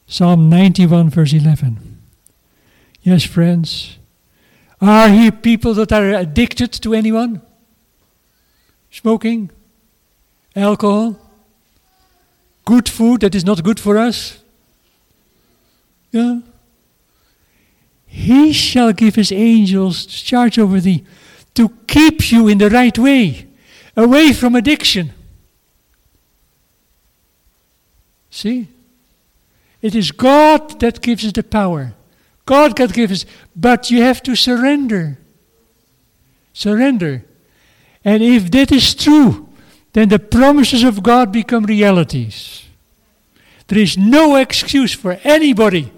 Psalm 0.08 0.50
91, 0.50 1.10
verse 1.10 1.34
11. 1.34 2.00
Yes, 3.02 3.24
friends. 3.24 3.98
Are 4.80 5.10
here 5.10 5.32
people 5.32 5.74
that 5.74 5.92
are 5.92 6.12
addicted 6.14 6.72
to 6.72 6.94
anyone? 6.94 7.42
Smoking? 8.90 9.52
Alcohol? 10.56 11.20
Good 12.64 12.88
food 12.88 13.22
that 13.22 13.36
is 13.36 13.44
not 13.44 13.64
good 13.64 13.80
for 13.80 13.98
us? 13.98 14.40
Yeah. 16.12 16.40
He 18.06 18.54
shall 18.54 18.94
give 18.94 19.16
his 19.16 19.32
angels 19.32 20.06
charge 20.06 20.58
over 20.58 20.80
thee 20.80 21.04
to 21.56 21.70
keep 21.86 22.32
you 22.32 22.48
in 22.48 22.60
the 22.60 22.70
right 22.70 22.98
way, 22.98 23.48
away 23.96 24.32
from 24.32 24.56
addiction. 24.56 25.14
See? 28.30 28.70
It 29.82 29.96
is 29.96 30.12
God 30.12 30.80
that 30.80 31.02
gives 31.02 31.26
us 31.26 31.34
the 31.34 31.44
power. 31.44 31.94
God 32.46 32.76
can 32.76 32.88
give 32.88 33.12
us, 33.12 33.26
but 33.56 33.92
you 33.92 34.02
have 34.02 34.24
to 34.24 34.36
surrender. 34.36 35.20
Surrender. 36.54 37.26
And 38.04 38.24
if 38.24 38.50
that 38.52 38.72
is 38.72 38.96
true, 38.96 39.50
then 39.94 40.10
the 40.10 40.20
promises 40.20 40.84
of 40.84 41.04
God 41.04 41.32
become 41.32 41.66
realities. 41.66 42.64
There 43.68 43.80
is 43.80 43.98
no 43.98 44.36
excuse 44.38 44.94
for 44.94 45.20
anybody 45.24 45.92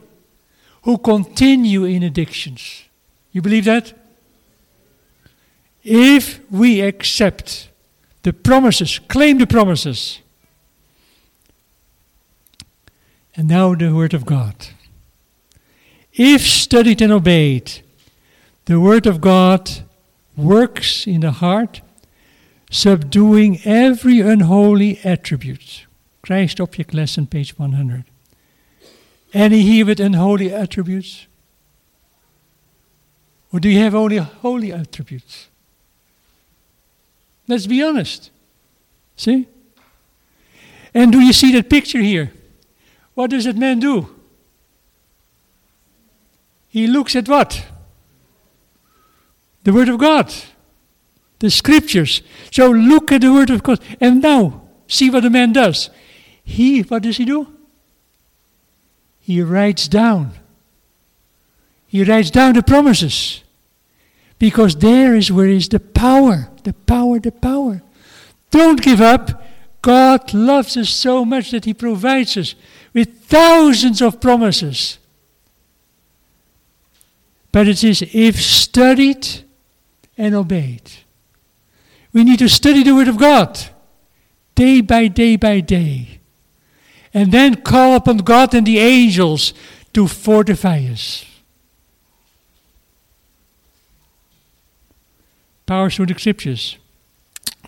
who 0.83 0.97
continue 0.97 1.83
in 1.83 2.03
addictions. 2.03 2.83
You 3.31 3.41
believe 3.41 3.65
that? 3.65 3.93
If 5.83 6.39
we 6.51 6.81
accept 6.81 7.69
the 8.23 8.33
promises, 8.33 8.99
claim 8.99 9.37
the 9.37 9.47
promises, 9.47 10.19
and 13.35 13.47
now 13.47 13.75
the 13.75 13.93
Word 13.93 14.13
of 14.13 14.25
God. 14.25 14.55
If 16.13 16.41
studied 16.41 17.01
and 17.01 17.11
obeyed, 17.11 17.81
the 18.65 18.79
Word 18.79 19.05
of 19.05 19.21
God 19.21 19.69
works 20.35 21.07
in 21.07 21.21
the 21.21 21.31
heart, 21.31 21.81
subduing 22.69 23.59
every 23.65 24.19
unholy 24.19 24.99
attribute. 25.03 25.85
Christ 26.21 26.59
Object 26.59 26.93
Lesson, 26.93 27.27
page 27.27 27.57
100. 27.57 28.03
Any 29.33 29.61
here 29.61 29.85
with 29.85 29.99
unholy 29.99 30.53
attributes? 30.53 31.27
Or 33.51 33.59
do 33.59 33.69
you 33.69 33.79
have 33.79 33.95
only 33.95 34.17
holy 34.17 34.71
attributes? 34.71 35.47
Let's 37.47 37.65
be 37.65 37.81
honest. 37.81 38.29
See? 39.15 39.47
And 40.93 41.11
do 41.11 41.19
you 41.19 41.33
see 41.33 41.51
that 41.53 41.69
picture 41.69 42.01
here? 42.01 42.31
What 43.19 43.32
does 43.32 43.43
that 43.43 43.58
man 43.58 43.82
do? 43.82 44.15
He 46.69 46.88
looks 46.88 47.17
at 47.17 47.27
what? 47.27 47.67
The 49.65 49.73
Word 49.73 49.89
of 49.89 49.99
God, 49.99 50.34
the 51.39 51.51
Scriptures. 51.51 52.21
So 52.49 52.69
look 52.69 53.12
at 53.12 53.19
the 53.19 53.34
Word 53.34 53.49
of 53.49 53.62
God. 53.62 53.82
And 53.99 54.21
now, 54.21 54.62
see 54.88 55.10
what 55.10 55.23
the 55.23 55.29
man 55.29 55.51
does. 55.51 55.89
He, 56.45 56.79
what 56.79 57.03
does 57.03 57.17
he 57.17 57.25
do? 57.25 57.53
he 59.19 59.41
writes 59.41 59.89
down. 59.89 60.32
He 61.88 62.05
writes 62.05 62.32
down 62.32 62.53
the 62.53 62.63
promises. 62.63 63.43
Because 64.38 64.77
there 64.77 65.13
is 65.13 65.29
where 65.29 65.49
is 65.49 65.67
the 65.67 65.82
power, 65.82 66.49
the 66.63 66.71
power, 66.71 67.19
the 67.19 67.34
power. 67.34 67.82
Don't 68.49 68.82
give 68.82 69.01
up. 69.01 69.43
God 69.81 70.33
loves 70.33 70.75
us 70.77 70.89
so 70.89 71.23
much 71.23 71.51
that 71.51 71.65
He 71.65 71.73
provides 71.73 72.35
us 72.37 72.55
with 72.93 73.21
thousands 73.23 74.01
of 74.01 74.19
promises. 74.19 74.97
But 77.51 77.67
it 77.67 77.83
is 77.83 78.03
if 78.13 78.41
studied 78.41 79.27
and 80.17 80.35
obeyed. 80.35 80.91
We 82.13 82.23
need 82.23 82.39
to 82.39 82.49
study 82.49 82.83
the 82.83 82.95
Word 82.95 83.07
of 83.07 83.17
God 83.17 83.59
day 84.55 84.81
by 84.81 85.07
day 85.07 85.35
by 85.35 85.61
day 85.61 86.19
and 87.13 87.31
then 87.31 87.61
call 87.61 87.95
upon 87.95 88.17
God 88.17 88.53
and 88.53 88.67
the 88.67 88.79
angels 88.79 89.53
to 89.93 90.07
fortify 90.07 90.79
us. 90.91 91.25
Power 95.65 95.89
through 95.89 96.07
the 96.07 96.19
scriptures. 96.19 96.77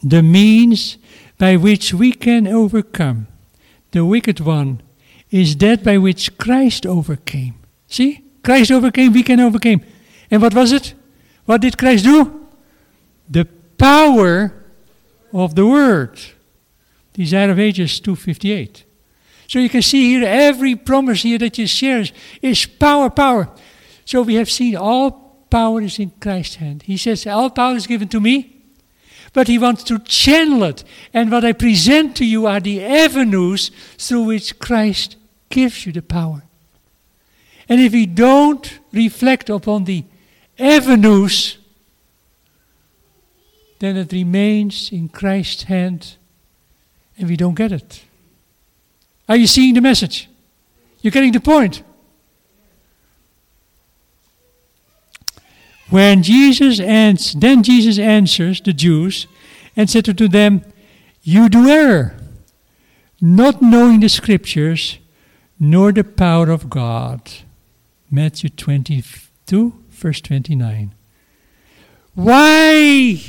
The 0.03 0.23
means 0.23 0.97
by 1.41 1.55
which 1.55 1.91
we 1.91 2.11
can 2.13 2.45
overcome 2.45 3.25
the 3.93 4.05
wicked 4.05 4.39
one 4.39 4.79
is 5.31 5.55
that 5.55 5.83
by 5.83 5.97
which 5.97 6.37
Christ 6.37 6.85
overcame. 6.85 7.55
See? 7.87 8.23
Christ 8.43 8.69
overcame, 8.69 9.11
we 9.11 9.23
can 9.23 9.39
overcome. 9.39 9.81
And 10.29 10.39
what 10.39 10.53
was 10.53 10.71
it? 10.71 10.93
What 11.45 11.61
did 11.61 11.79
Christ 11.79 12.03
do? 12.03 12.47
The 13.27 13.45
power 13.79 14.53
of 15.33 15.55
the 15.55 15.65
word. 15.65 16.21
Desire 17.13 17.49
of 17.49 17.57
Ages 17.57 17.99
258. 17.99 18.85
So 19.47 19.57
you 19.57 19.69
can 19.69 19.81
see 19.81 20.11
here 20.11 20.23
every 20.23 20.75
promise 20.75 21.23
here 21.23 21.39
that 21.39 21.57
you 21.57 21.65
share 21.65 22.05
is 22.43 22.65
power, 22.67 23.09
power. 23.09 23.49
So 24.05 24.21
we 24.21 24.35
have 24.35 24.51
seen 24.51 24.75
all 24.75 25.47
power 25.49 25.81
is 25.81 25.97
in 25.97 26.11
Christ's 26.21 26.57
hand. 26.57 26.83
He 26.83 26.97
says, 26.97 27.25
All 27.25 27.49
power 27.49 27.75
is 27.75 27.87
given 27.87 28.09
to 28.09 28.19
me, 28.19 28.50
but 29.33 29.47
He 29.47 29.57
wants 29.57 29.83
to 29.85 29.99
channel 29.99 30.63
it. 30.63 30.83
And 31.13 31.31
what 31.31 31.45
I 31.45 31.53
present 31.53 32.15
to 32.17 32.25
you 32.25 32.45
are 32.47 32.59
the 32.59 32.83
avenues 32.83 33.71
through 33.97 34.23
which 34.23 34.59
Christ 34.59 35.15
gives 35.49 35.85
you 35.85 35.91
the 35.91 36.01
power. 36.01 36.43
And 37.69 37.79
if 37.79 37.93
we 37.93 38.05
don't 38.05 38.79
reflect 38.91 39.49
upon 39.49 39.85
the 39.85 40.03
avenues, 40.59 41.57
then 43.79 43.97
it 43.97 44.11
remains 44.11 44.91
in 44.91 45.09
Christ's 45.09 45.63
hand 45.63 46.17
and 47.17 47.29
we 47.29 47.37
don't 47.37 47.55
get 47.55 47.71
it. 47.71 48.03
Are 49.29 49.37
you 49.37 49.47
seeing 49.47 49.73
the 49.73 49.81
message? 49.81 50.29
You're 51.01 51.11
getting 51.11 51.31
the 51.31 51.39
point. 51.39 51.83
When 55.91 56.23
Jesus 56.23 56.79
ans- 56.79 57.33
then 57.33 57.63
Jesus 57.63 57.99
answers 57.99 58.61
the 58.61 58.71
Jews 58.71 59.27
and 59.75 59.89
said 59.89 60.05
to 60.05 60.27
them, 60.27 60.63
You 61.21 61.49
do 61.49 61.67
err, 61.67 62.15
not 63.19 63.61
knowing 63.61 63.99
the 63.99 64.07
scriptures 64.07 64.99
nor 65.59 65.91
the 65.91 66.05
power 66.05 66.49
of 66.49 66.69
God. 66.69 67.29
Matthew 68.09 68.49
22, 68.49 69.73
verse 69.89 70.21
29. 70.21 70.95
Why 72.15 73.21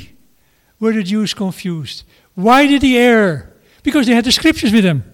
were 0.79 0.93
the 0.93 1.03
Jews 1.03 1.33
confused? 1.33 2.05
Why 2.33 2.65
did 2.65 2.81
they 2.81 2.95
err? 2.95 3.53
Because 3.83 4.07
they 4.07 4.15
had 4.15 4.25
the 4.25 4.31
scriptures 4.31 4.71
with 4.71 4.85
them. 4.85 5.12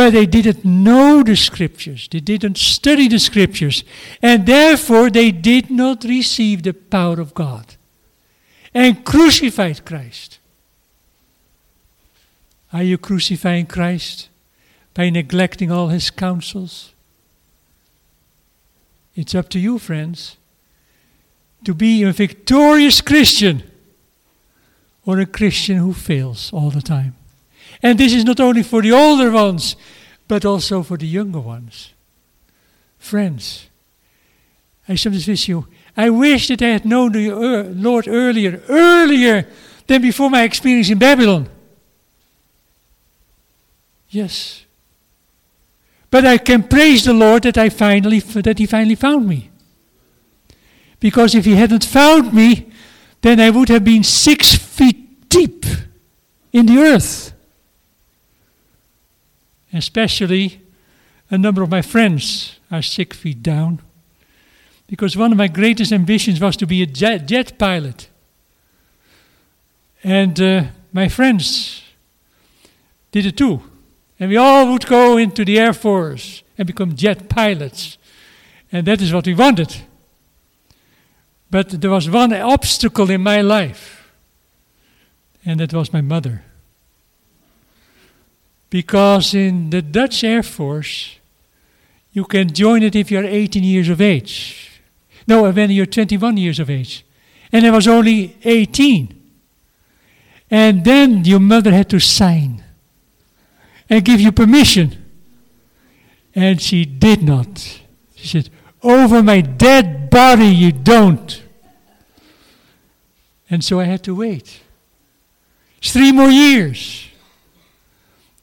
But 0.00 0.14
they 0.14 0.24
didn't 0.24 0.64
know 0.64 1.22
the 1.22 1.36
scriptures, 1.36 2.08
they 2.10 2.20
didn't 2.20 2.56
study 2.56 3.06
the 3.06 3.18
scriptures, 3.18 3.84
and 4.22 4.46
therefore 4.46 5.10
they 5.10 5.30
did 5.30 5.70
not 5.70 6.04
receive 6.04 6.62
the 6.62 6.72
power 6.72 7.20
of 7.20 7.34
God 7.34 7.76
and 8.72 9.04
crucified 9.04 9.84
Christ. 9.84 10.38
Are 12.72 12.82
you 12.82 12.96
crucifying 12.96 13.66
Christ 13.66 14.30
by 14.94 15.10
neglecting 15.10 15.70
all 15.70 15.88
his 15.88 16.08
counsels? 16.08 16.94
It's 19.14 19.34
up 19.34 19.50
to 19.50 19.58
you, 19.58 19.78
friends, 19.78 20.38
to 21.66 21.74
be 21.74 22.04
a 22.04 22.12
victorious 22.12 23.02
Christian 23.02 23.64
or 25.04 25.20
a 25.20 25.26
Christian 25.26 25.76
who 25.76 25.92
fails 25.92 26.50
all 26.54 26.70
the 26.70 26.80
time. 26.80 27.16
And 27.82 27.98
this 27.98 28.12
is 28.12 28.24
not 28.24 28.40
only 28.40 28.62
for 28.62 28.82
the 28.82 28.92
older 28.92 29.30
ones, 29.30 29.76
but 30.28 30.44
also 30.44 30.82
for 30.82 30.96
the 30.96 31.06
younger 31.06 31.40
ones. 31.40 31.92
Friends, 32.98 33.68
I 34.88 34.94
sometimes 34.94 35.26
wish 35.26 35.48
you, 35.48 35.66
I 35.96 36.10
wish 36.10 36.48
that 36.48 36.62
I 36.62 36.68
had 36.68 36.84
known 36.84 37.12
the 37.12 37.30
uh, 37.30 37.64
Lord 37.64 38.06
earlier, 38.06 38.62
earlier 38.68 39.46
than 39.86 40.02
before 40.02 40.30
my 40.30 40.42
experience 40.42 40.90
in 40.90 40.98
Babylon. 40.98 41.48
Yes. 44.10 44.64
But 46.10 46.26
I 46.26 46.38
can 46.38 46.64
praise 46.64 47.04
the 47.04 47.12
Lord 47.12 47.44
that 47.44 47.56
I 47.56 47.68
finally 47.68 48.18
that 48.20 48.58
He 48.58 48.66
finally 48.66 48.96
found 48.96 49.26
me. 49.26 49.50
Because 50.98 51.34
if 51.34 51.44
He 51.44 51.54
hadn't 51.54 51.84
found 51.84 52.32
me, 52.32 52.70
then 53.22 53.40
I 53.40 53.50
would 53.50 53.68
have 53.68 53.84
been 53.84 54.02
six 54.02 54.54
feet 54.54 55.28
deep 55.28 55.64
in 56.52 56.66
the 56.66 56.78
earth. 56.78 57.32
Especially 59.72 60.60
a 61.30 61.38
number 61.38 61.62
of 61.62 61.70
my 61.70 61.82
friends 61.82 62.58
are 62.70 62.82
six 62.82 63.16
feet 63.16 63.42
down. 63.42 63.80
Because 64.86 65.16
one 65.16 65.30
of 65.32 65.38
my 65.38 65.48
greatest 65.48 65.92
ambitions 65.92 66.40
was 66.40 66.56
to 66.56 66.66
be 66.66 66.82
a 66.82 66.86
jet, 66.86 67.26
jet 67.26 67.58
pilot. 67.58 68.08
And 70.02 70.40
uh, 70.40 70.64
my 70.92 71.08
friends 71.08 71.82
did 73.12 73.26
it 73.26 73.36
too. 73.36 73.62
And 74.18 74.30
we 74.30 74.36
all 74.36 74.72
would 74.72 74.86
go 74.86 75.16
into 75.16 75.44
the 75.44 75.58
Air 75.58 75.72
Force 75.72 76.42
and 76.58 76.66
become 76.66 76.96
jet 76.96 77.28
pilots. 77.28 77.96
And 78.72 78.86
that 78.86 79.00
is 79.00 79.12
what 79.12 79.26
we 79.26 79.34
wanted. 79.34 79.76
But 81.50 81.80
there 81.80 81.90
was 81.90 82.08
one 82.08 82.32
obstacle 82.32 83.10
in 83.10 83.22
my 83.22 83.40
life, 83.40 84.12
and 85.44 85.58
that 85.58 85.72
was 85.72 85.92
my 85.92 86.00
mother. 86.00 86.44
Because 88.70 89.34
in 89.34 89.70
the 89.70 89.82
Dutch 89.82 90.22
Air 90.22 90.44
Force, 90.44 91.16
you 92.12 92.24
can 92.24 92.52
join 92.52 92.82
it 92.82 92.94
if 92.94 93.10
you're 93.10 93.24
18 93.24 93.62
years 93.62 93.88
of 93.88 94.00
age. 94.00 94.80
No, 95.26 95.50
when 95.50 95.70
you're 95.70 95.86
21 95.86 96.36
years 96.36 96.58
of 96.58 96.70
age. 96.70 97.04
And 97.52 97.66
I 97.66 97.70
was 97.70 97.86
only 97.86 98.36
18. 98.44 99.16
And 100.50 100.84
then 100.84 101.24
your 101.24 101.40
mother 101.40 101.72
had 101.72 101.88
to 101.90 102.00
sign 102.00 102.64
and 103.88 104.04
give 104.04 104.20
you 104.20 104.32
permission. 104.32 105.04
And 106.34 106.60
she 106.60 106.84
did 106.84 107.22
not. 107.22 107.58
She 108.14 108.26
said, 108.28 108.50
Over 108.82 109.22
my 109.22 109.40
dead 109.40 110.10
body, 110.10 110.46
you 110.46 110.72
don't. 110.72 111.42
And 113.48 113.64
so 113.64 113.80
I 113.80 113.84
had 113.84 114.02
to 114.04 114.14
wait. 114.14 114.60
It's 115.78 115.92
Three 115.92 116.12
more 116.12 116.30
years. 116.30 117.09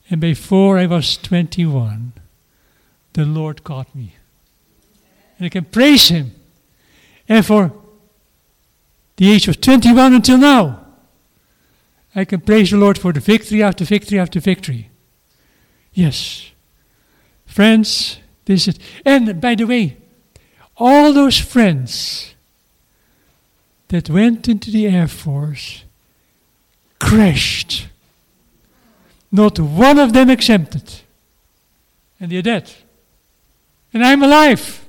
And 0.10 0.22
before 0.22 0.78
I 0.78 0.86
was 0.86 1.17
21, 1.17 2.13
the 3.13 3.26
Lord 3.26 3.63
caught 3.63 3.93
me. 3.96 4.15
And 5.38 5.46
I 5.48 5.50
can 5.50 5.65
praise 5.65 6.08
Him. 6.08 6.32
And 7.28 7.46
for 7.46 7.74
the 9.17 9.32
age 9.32 9.48
of 9.48 9.60
21 9.60 10.13
until 10.13 10.38
now, 10.38 10.86
I 12.15 12.26
can 12.26 12.41
praise 12.41 12.72
the 12.72 12.78
Lord 12.78 12.98
for 12.98 13.12
the 13.13 13.20
victory 13.20 13.62
after 13.62 13.84
victory 13.84 14.17
after 14.17 14.39
victory. 14.39 14.89
Yes. 15.93 16.52
Friends, 17.46 18.20
this 18.46 18.67
is. 18.67 18.80
And 19.06 19.41
by 19.41 19.56
the 19.56 19.65
way, 19.65 19.98
all 20.78 21.13
those 21.13 21.38
friends 21.38 22.34
that 23.89 24.10
went 24.10 24.48
into 24.48 24.72
the 24.72 24.88
Air 24.88 25.08
Force 25.08 25.84
crashed. 27.00 27.88
Not 29.32 29.60
one 29.60 30.00
of 30.00 30.13
them 30.13 30.30
exempted. 30.30 31.02
And 32.20 32.32
they're 32.32 32.42
dead. 32.42 32.72
And 33.94 34.04
I'm 34.04 34.24
alive. 34.24 34.88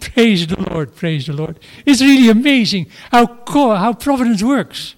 Praise 0.00 0.46
the 0.46 0.60
Lord, 0.60 0.94
praise 0.94 1.26
the 1.26 1.32
Lord. 1.34 1.58
It's 1.84 2.00
really 2.00 2.30
amazing 2.30 2.86
how, 3.10 3.26
how 3.46 3.92
providence 3.92 4.42
works. 4.42 4.94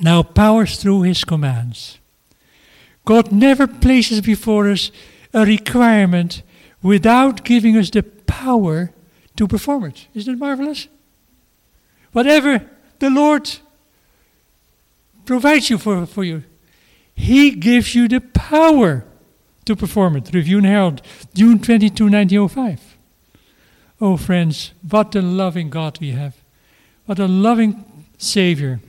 Now 0.00 0.22
powers 0.22 0.80
through 0.80 1.02
his 1.02 1.24
commands. 1.24 1.98
God 3.04 3.32
never 3.32 3.66
places 3.66 4.20
before 4.20 4.70
us 4.70 4.90
a 5.32 5.44
requirement 5.44 6.42
without 6.82 7.44
giving 7.44 7.76
us 7.76 7.90
the 7.90 8.02
power 8.02 8.92
to 9.36 9.48
perform 9.48 9.84
it. 9.84 10.06
Isn't 10.14 10.34
it 10.34 10.38
marvelous? 10.38 10.88
Whatever 12.12 12.68
the 12.98 13.10
Lord 13.10 13.50
provides 15.28 15.68
you 15.68 15.76
for, 15.76 16.06
for 16.06 16.24
you, 16.24 16.42
He 17.14 17.50
gives 17.50 17.94
you 17.94 18.08
the 18.08 18.20
power 18.20 19.04
to 19.66 19.76
perform 19.76 20.16
it. 20.16 20.32
Review 20.32 20.56
and 20.56 20.66
Herald, 20.66 21.02
June 21.34 21.58
22, 21.58 22.04
1905. 22.04 22.96
Oh, 24.00 24.16
friends, 24.16 24.72
what 24.88 25.14
a 25.14 25.20
loving 25.20 25.68
God 25.68 26.00
we 26.00 26.12
have. 26.12 26.34
What 27.04 27.18
a 27.18 27.28
loving 27.28 28.06
Savior. 28.16 28.80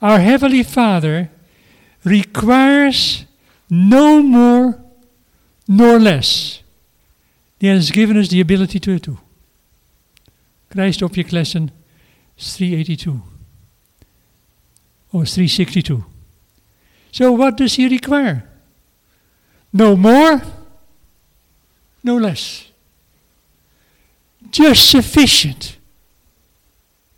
Our 0.00 0.18
Heavenly 0.20 0.62
Father 0.62 1.30
requires 2.02 3.26
no 3.68 4.22
more 4.22 4.80
nor 5.68 5.98
less. 5.98 6.62
He 7.60 7.66
has 7.66 7.90
given 7.90 8.16
us 8.16 8.28
the 8.28 8.40
ability 8.40 8.80
to 8.80 8.98
do. 8.98 9.18
Christ's 10.70 11.02
Object 11.02 11.30
Lessons 11.30 11.70
382 12.38 13.33
or 15.14 15.24
362. 15.24 16.04
So 17.12 17.30
what 17.30 17.56
does 17.56 17.74
he 17.74 17.88
require? 17.88 18.48
No 19.72 19.96
more, 19.96 20.42
no 22.02 22.16
less. 22.16 22.66
Just 24.50 24.90
sufficient. 24.90 25.78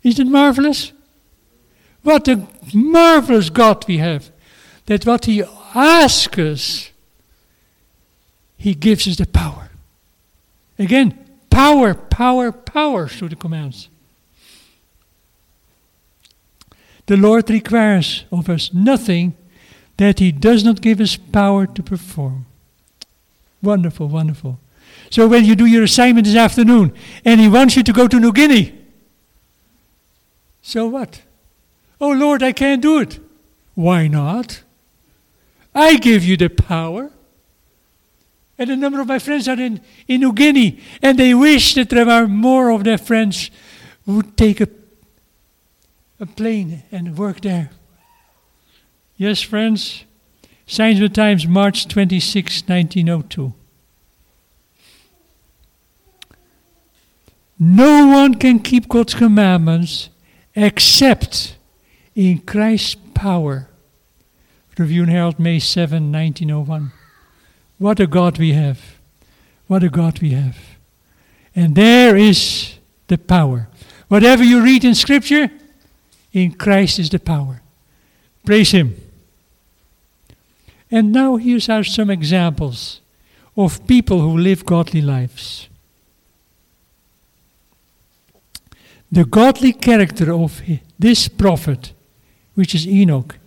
Isn't 0.03 0.29
it 0.29 0.31
marvelous? 0.31 0.93
What 2.03 2.29
a 2.29 2.47
marvelous 2.75 3.49
God 3.49 3.87
we 3.89 3.99
have. 3.99 4.31
That 4.85 5.07
what 5.07 5.25
He 5.25 5.43
asks 5.75 6.39
us, 6.39 6.91
He 8.59 8.75
gives 8.75 9.09
us 9.09 9.17
the 9.17 9.27
power. 9.27 9.71
Again, 10.79 11.19
power, 11.51 11.95
power, 11.95 12.53
power 12.53 13.09
through 13.09 13.31
the 13.31 13.37
commands. 13.37 13.89
The 17.07 17.17
Lord 17.17 17.49
requires 17.51 18.25
of 18.31 18.49
us 18.49 18.73
nothing 18.75 19.35
that 19.97 20.19
He 20.19 20.33
does 20.33 20.65
not 20.65 20.81
give 20.81 21.01
us 21.01 21.17
power 21.17 21.67
to 21.67 21.83
perform. 21.83 22.47
Wonderful, 23.63 24.09
wonderful. 24.09 24.59
So 25.11 25.27
when 25.29 25.45
you 25.45 25.55
do 25.55 25.67
your 25.67 25.85
assignment 25.85 26.27
this 26.27 26.37
afternoon 26.37 26.93
and 27.25 27.41
He 27.41 27.49
wants 27.49 27.77
you 27.77 27.83
to 27.83 27.93
go 27.93 28.09
to 28.09 28.21
New 28.21 28.33
Guinea, 28.33 28.77
so 30.63 30.87
what? 30.87 31.23
Oh 32.01 32.11
Lord, 32.11 32.43
I 32.43 32.53
can't 32.53 32.83
do 32.83 32.99
it. 32.99 33.21
Why 33.75 34.09
not? 34.09 34.63
I 35.75 35.97
give 35.97 36.25
you 36.25 36.37
the 36.37 36.49
power. 36.49 37.11
And 38.59 38.71
a 38.71 38.77
number 38.77 39.01
of 39.01 39.07
my 39.07 39.19
friends 39.19 39.47
are 39.49 39.61
in, 39.61 39.81
in 40.09 40.21
New 40.21 40.33
Guinea, 40.33 40.81
and 41.03 41.19
they 41.19 41.35
wish 41.35 41.75
that 41.75 41.91
there 41.91 42.07
were 42.07 42.27
more 42.27 42.71
of 42.71 42.85
their 42.85 42.97
friends 42.97 43.51
who 44.07 44.17
would 44.17 44.37
take 44.37 44.63
a, 44.63 44.69
a 46.19 46.27
plane 46.27 46.83
and 46.91 47.17
work 47.17 47.41
there. 47.43 47.71
Yes, 49.17 49.41
friends, 49.41 50.05
the 50.67 51.11
Times, 51.13 51.47
March 51.47 51.89
26, 51.89 52.63
1902. 52.69 53.55
No 57.59 58.07
one 58.09 58.35
can 58.35 58.59
keep 58.59 58.89
God's 58.89 59.15
commandments 59.15 60.11
except 60.55 61.57
in 62.15 62.41
Christ's 62.41 62.97
power. 63.15 63.69
Review 64.79 65.03
and 65.05 65.11
Herald, 65.11 65.39
May 65.39 65.59
7, 65.59 66.13
1901. 66.13 66.93
What 67.79 67.99
a 67.99 68.07
God 68.07 68.39
we 68.39 68.53
have. 68.53 68.99
What 69.67 69.83
a 69.83 69.89
God 69.89 70.21
we 70.21 70.31
have. 70.31 70.59
And 71.55 71.75
there 71.75 72.15
is 72.15 72.75
the 73.07 73.17
power. 73.17 73.69
Whatever 74.09 74.45
you 74.45 74.63
read 74.63 74.85
in 74.85 74.95
Scripture, 74.95 75.51
in 76.37 76.53
Christ 76.53 76.99
is 76.99 77.09
the 77.09 77.19
power. 77.19 77.63
Praise 78.45 78.71
Him. 78.73 78.95
And 80.91 81.11
now 81.11 81.37
here's 81.37 81.71
are 81.71 81.83
some 81.83 82.11
examples 82.11 83.01
of 83.57 83.87
people 83.87 84.21
who 84.21 84.37
live 84.37 84.67
godly 84.67 85.01
lives. 85.01 85.69
The 89.11 89.25
godly 89.25 89.73
character 89.73 90.31
of 90.31 90.61
this 90.99 91.27
prophet, 91.27 91.95
which 92.55 92.75
is 92.75 92.87
Enoch, 92.87 93.39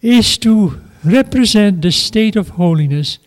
is 0.00 0.38
to 0.38 0.80
represent 1.04 1.82
the 1.82 1.90
state 1.90 2.36
of 2.36 2.50
holiness 2.50 3.18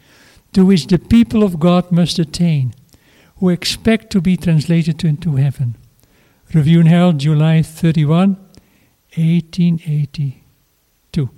to 0.54 0.66
which 0.66 0.88
the 0.88 1.00
people 1.00 1.44
of 1.44 1.60
God 1.60 1.92
must 1.92 2.18
attain, 2.18 2.74
who 3.40 3.50
expect 3.50 4.10
to 4.12 4.22
be 4.22 4.38
translated 4.38 5.04
into 5.04 5.36
heaven. 5.36 5.76
Review 6.54 6.80
and 6.80 6.88
Herald, 6.88 7.18
July 7.18 7.62
31, 7.62 8.38
1882. 9.16 11.30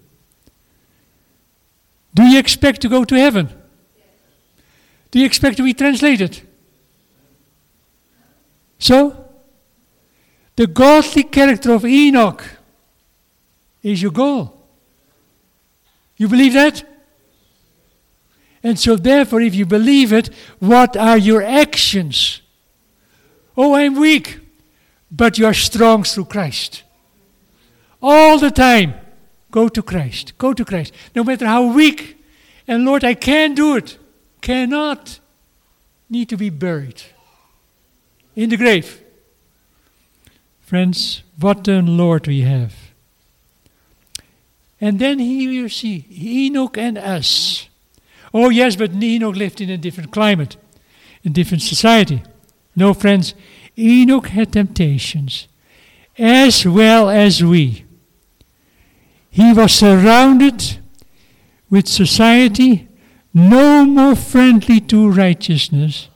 Do 2.13 2.23
you 2.23 2.39
expect 2.39 2.81
to 2.81 2.89
go 2.89 3.03
to 3.03 3.15
heaven? 3.15 3.49
Do 5.11 5.19
you 5.19 5.25
expect 5.25 5.57
to 5.57 5.63
be 5.63 5.73
translated? 5.73 6.41
So, 8.79 9.25
the 10.55 10.67
godly 10.67 11.23
character 11.23 11.73
of 11.73 11.85
Enoch 11.85 12.45
is 13.83 14.01
your 14.01 14.11
goal. 14.11 14.55
You 16.17 16.29
believe 16.29 16.53
that? 16.53 16.83
And 18.63 18.79
so, 18.79 18.95
therefore, 18.95 19.41
if 19.41 19.53
you 19.53 19.65
believe 19.65 20.13
it, 20.13 20.29
what 20.59 20.95
are 20.97 21.17
your 21.17 21.43
actions? 21.43 22.41
Oh, 23.57 23.75
I'm 23.75 23.95
weak, 23.95 24.39
but 25.11 25.37
you 25.37 25.45
are 25.45 25.53
strong 25.53 26.03
through 26.03 26.25
Christ. 26.25 26.84
All 28.07 28.37
the 28.37 28.51
time, 28.51 28.93
go 29.49 29.67
to 29.67 29.81
Christ. 29.81 30.37
Go 30.37 30.53
to 30.53 30.63
Christ. 30.63 30.93
No 31.15 31.23
matter 31.23 31.47
how 31.47 31.73
weak, 31.73 32.23
and 32.67 32.85
Lord, 32.85 33.03
I 33.03 33.15
can't 33.15 33.55
do 33.55 33.77
it, 33.77 33.97
cannot, 34.41 35.19
need 36.07 36.29
to 36.29 36.37
be 36.37 36.51
buried 36.51 37.01
in 38.35 38.51
the 38.51 38.57
grave. 38.57 39.01
Friends, 40.61 41.23
what 41.39 41.67
a 41.67 41.81
Lord 41.81 42.27
we 42.27 42.41
have. 42.41 42.75
And 44.79 44.99
then 44.99 45.17
here 45.17 45.49
you 45.49 45.67
see 45.67 46.05
Enoch 46.11 46.77
and 46.77 46.99
us. 46.99 47.67
Oh, 48.31 48.51
yes, 48.51 48.75
but 48.75 48.93
Enoch 48.93 49.35
lived 49.35 49.61
in 49.61 49.71
a 49.71 49.79
different 49.79 50.11
climate, 50.11 50.57
a 51.25 51.29
different 51.29 51.63
society. 51.63 52.21
No, 52.75 52.93
friends, 52.93 53.33
Enoch 53.75 54.27
had 54.27 54.53
temptations 54.53 55.47
as 56.19 56.67
well 56.67 57.09
as 57.09 57.43
we. 57.43 57.84
He 59.35 59.51
was 59.51 59.73
surrounded 59.73 60.77
with 61.69 61.89
society 61.89 62.87
no 63.33 63.83
more 63.83 64.15
friendly 64.15 64.79
to 64.79 65.09
righteousness 65.09 66.07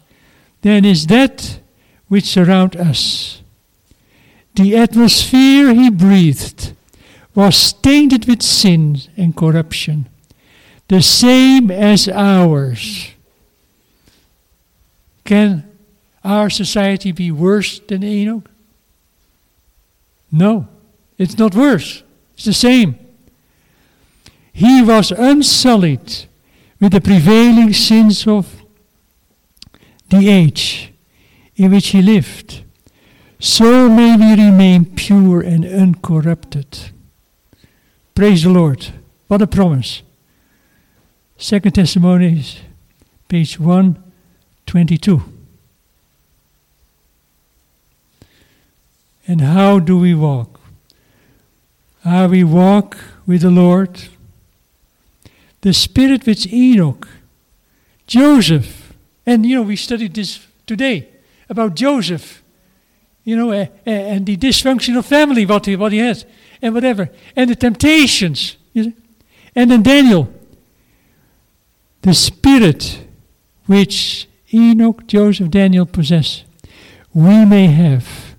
than 0.61 0.85
is 0.85 1.07
that 1.07 1.59
which 2.07 2.23
surround 2.23 2.77
us. 2.77 3.41
The 4.55 4.77
atmosphere 4.77 5.73
he 5.73 5.89
breathed 5.89 6.71
was 7.35 7.73
tainted 7.73 8.25
with 8.25 8.41
sin 8.41 9.01
and 9.17 9.35
corruption, 9.35 10.07
the 10.87 11.01
same 11.01 11.69
as 11.71 12.07
ours. 12.07 13.09
Can 15.25 15.69
our 16.23 16.49
society 16.49 17.11
be 17.11 17.31
worse 17.31 17.79
than 17.79 18.01
Enoch? 18.01 18.49
No, 20.31 20.69
it's 21.17 21.37
not 21.37 21.53
worse. 21.53 22.01
It's 22.35 22.45
the 22.45 22.53
same. 22.53 23.08
He 24.53 24.81
was 24.81 25.11
unsullied 25.11 26.25
with 26.79 26.93
the 26.93 27.01
prevailing 27.01 27.73
sins 27.73 28.27
of 28.27 28.63
the 30.09 30.29
age 30.29 30.91
in 31.55 31.71
which 31.71 31.87
he 31.87 32.01
lived. 32.01 32.63
So 33.39 33.89
may 33.89 34.15
we 34.17 34.43
remain 34.43 34.85
pure 34.85 35.41
and 35.41 35.63
uncorrupted. 35.63 36.91
Praise 38.15 38.43
the 38.43 38.49
Lord. 38.49 38.87
What 39.27 39.41
a 39.41 39.47
promise. 39.47 40.01
Second 41.37 41.75
Thessalonians, 41.75 42.59
page 43.29 43.59
122. 43.59 45.21
And 49.25 49.41
how 49.41 49.79
do 49.79 49.99
we 49.99 50.15
walk? 50.15 50.59
How 52.03 52.27
we 52.27 52.43
walk 52.43 52.97
with 53.25 53.41
the 53.41 53.51
Lord? 53.51 54.09
The 55.61 55.73
spirit 55.73 56.25
which 56.25 56.51
Enoch, 56.51 57.07
Joseph, 58.07 58.93
and 59.25 59.45
you 59.45 59.55
know, 59.55 59.63
we 59.63 59.75
studied 59.75 60.13
this 60.13 60.45
today 60.65 61.09
about 61.49 61.75
Joseph, 61.75 62.43
you 63.23 63.35
know, 63.35 63.51
uh, 63.51 63.65
uh, 63.85 63.89
and 63.89 64.25
the 64.25 64.37
dysfunctional 64.37 65.03
family, 65.03 65.45
what 65.45 65.65
he, 65.65 65.75
what 65.75 65.91
he 65.91 65.99
has 65.99 66.25
and 66.61 66.73
whatever, 66.73 67.09
and 67.35 67.49
the 67.49 67.55
temptations. 67.55 68.57
You 68.73 68.85
know? 68.85 68.93
And 69.55 69.69
then 69.71 69.83
Daniel, 69.83 70.33
the 72.01 72.13
spirit 72.13 73.05
which 73.65 74.27
Enoch, 74.53 75.05
Joseph, 75.05 75.49
Daniel 75.49 75.85
possess, 75.85 76.43
we 77.13 77.45
may 77.45 77.67
have. 77.67 78.35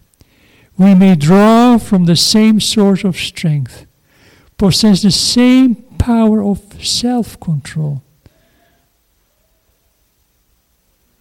We 0.76 0.94
may 0.94 1.14
draw 1.14 1.78
from 1.78 2.06
the 2.06 2.16
same 2.16 2.58
source 2.58 3.04
of 3.04 3.16
strength, 3.16 3.86
possess 4.56 5.02
the 5.02 5.10
same 5.10 5.84
power 6.00 6.42
of 6.42 6.84
self 6.84 7.38
control. 7.38 8.02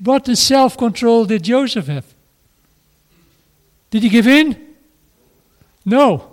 What 0.04 0.26
self 0.38 0.78
control 0.78 1.26
did 1.26 1.44
Joseph 1.44 1.88
have? 1.88 2.06
Did 3.90 4.04
he 4.04 4.10
give 4.10 4.28
in? 4.28 4.76
No 5.86 6.30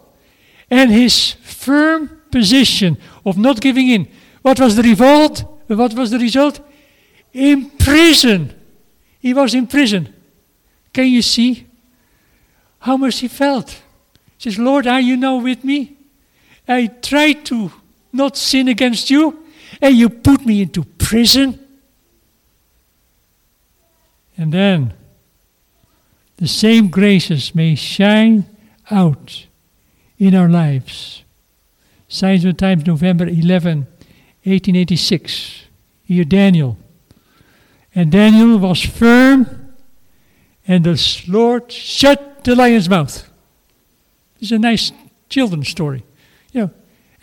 and 0.70 0.90
his 0.90 1.32
firm 1.32 2.20
position 2.30 2.99
of 3.24 3.38
not 3.38 3.61
giving 3.61 3.88
in. 3.88 4.09
What 4.42 4.61
was 4.61 4.76
the 4.76 4.82
revolt? 4.82 5.44
What 5.66 5.94
was 5.94 6.11
the 6.11 6.18
result? 6.18 6.61
In 7.32 7.70
prison. 7.70 8.55
He 9.20 9.34
was 9.34 9.55
in 9.55 9.66
prison. 9.66 10.14
Can 10.92 11.09
you 11.09 11.22
see 11.22 11.66
how 12.80 12.97
much 12.97 13.18
he 13.18 13.28
felt? 13.28 13.70
He 14.38 14.51
says, 14.51 14.59
Lord, 14.59 14.86
are 14.86 15.01
you 15.01 15.16
now 15.16 15.36
with 15.36 15.64
me? 15.64 15.97
I 16.68 16.86
tried 16.86 17.44
to 17.47 17.72
not 18.12 18.36
sin 18.36 18.68
against 18.68 19.11
you, 19.11 19.44
and 19.80 19.96
you 19.96 20.09
put 20.09 20.44
me 20.44 20.62
into 20.62 20.84
prison. 20.84 21.59
And 24.36 24.52
then 24.52 24.94
the 26.36 26.48
same 26.48 26.88
graces 26.88 27.54
may 27.54 27.74
shine 27.74 28.44
out 28.90 29.46
in 30.18 30.34
our 30.34 30.48
lives. 30.48 31.24
Signs 32.09 32.44
of 32.44 32.57
Times, 32.57 32.86
November 32.86 33.26
11, 33.26 33.78
1886. 34.44 35.64
Here, 36.04 36.24
Daniel. 36.24 36.78
And 37.94 38.12
Daniel 38.12 38.59
was 38.59 38.80
firm, 38.80 39.74
and 40.68 40.84
the 40.84 41.22
Lord 41.26 41.72
shut 41.72 42.44
the 42.44 42.54
lion's 42.54 42.88
mouth. 42.88 43.28
It's 44.40 44.52
a 44.52 44.59
nice 44.59 44.92
children's 45.28 45.68
story. 45.68 46.04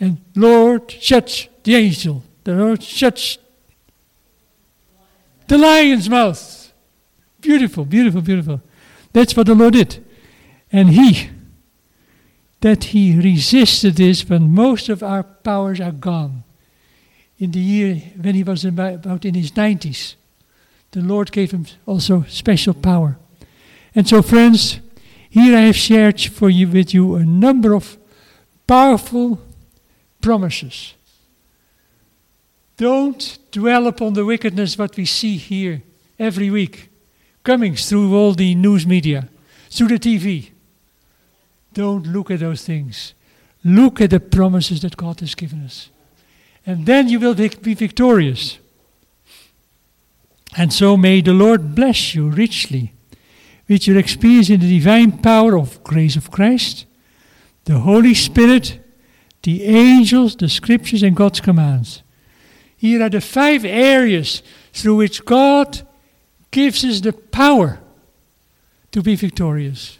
And 0.00 0.18
Lord 0.34 0.90
shuts 0.90 1.48
the 1.62 1.76
angel. 1.76 2.22
The 2.44 2.54
Lord 2.54 2.82
shuts 2.82 3.38
the 5.46 5.58
lion's 5.58 6.08
mouth. 6.08 6.72
Beautiful, 7.40 7.84
beautiful, 7.84 8.20
beautiful. 8.20 8.60
That's 9.12 9.36
what 9.36 9.46
the 9.46 9.54
Lord 9.54 9.74
did. 9.74 10.04
And 10.72 10.90
he 10.90 11.30
that 12.64 12.84
he 12.84 13.14
resisted 13.14 13.96
this 13.96 14.26
when 14.26 14.50
most 14.50 14.88
of 14.88 15.02
our 15.02 15.22
powers 15.22 15.80
are 15.80 15.92
gone. 15.92 16.44
In 17.38 17.50
the 17.50 17.60
year 17.60 17.96
when 18.18 18.34
he 18.34 18.42
was 18.42 18.64
about 18.64 19.26
in 19.26 19.34
his 19.34 19.52
90s, 19.52 20.14
the 20.92 21.02
Lord 21.02 21.30
gave 21.30 21.50
him 21.50 21.66
also 21.84 22.24
special 22.26 22.72
power. 22.72 23.18
And 23.94 24.08
so, 24.08 24.22
friends, 24.22 24.80
here 25.28 25.54
I 25.54 25.62
have 25.62 25.76
shared 25.76 26.18
for 26.22 26.48
you 26.48 26.66
with 26.66 26.94
you 26.94 27.16
a 27.16 27.24
number 27.24 27.74
of 27.74 27.98
powerful 28.66 29.42
promises. 30.24 30.94
Don't 32.78 33.38
dwell 33.50 33.86
upon 33.86 34.14
the 34.14 34.24
wickedness 34.24 34.78
what 34.78 34.96
we 34.96 35.04
see 35.04 35.36
here 35.36 35.82
every 36.18 36.50
week. 36.50 36.88
coming 37.42 37.76
through 37.76 38.16
all 38.16 38.32
the 38.32 38.54
news 38.54 38.86
media, 38.86 39.28
through 39.68 39.88
the 39.88 39.98
TV. 39.98 40.50
Don't 41.74 42.06
look 42.06 42.30
at 42.30 42.40
those 42.40 42.64
things. 42.64 43.12
Look 43.62 44.00
at 44.00 44.08
the 44.08 44.20
promises 44.20 44.80
that 44.80 44.96
God 44.96 45.20
has 45.20 45.34
given 45.34 45.62
us. 45.62 45.90
And 46.64 46.86
then 46.86 47.10
you 47.10 47.20
will 47.20 47.34
be 47.34 47.74
victorious. 47.74 48.58
And 50.56 50.72
so 50.72 50.96
may 50.96 51.20
the 51.20 51.34
Lord 51.34 51.74
bless 51.74 52.14
you 52.14 52.30
richly 52.30 52.94
with 53.68 53.86
your 53.86 53.98
experience 53.98 54.48
in 54.48 54.60
the 54.60 54.78
divine 54.78 55.18
power 55.18 55.58
of 55.58 55.84
grace 55.84 56.16
of 56.16 56.30
Christ, 56.30 56.86
the 57.64 57.80
Holy 57.80 58.14
Spirit, 58.14 58.83
the 59.44 59.64
angels, 59.64 60.34
the 60.36 60.48
scriptures, 60.48 61.02
and 61.02 61.14
God's 61.14 61.40
commands. 61.40 62.02
Here 62.76 63.02
are 63.02 63.10
the 63.10 63.20
five 63.20 63.64
areas 63.64 64.42
through 64.72 64.96
which 64.96 65.24
God 65.24 65.86
gives 66.50 66.84
us 66.84 67.00
the 67.00 67.12
power 67.12 67.78
to 68.90 69.02
be 69.02 69.14
victorious. 69.16 69.98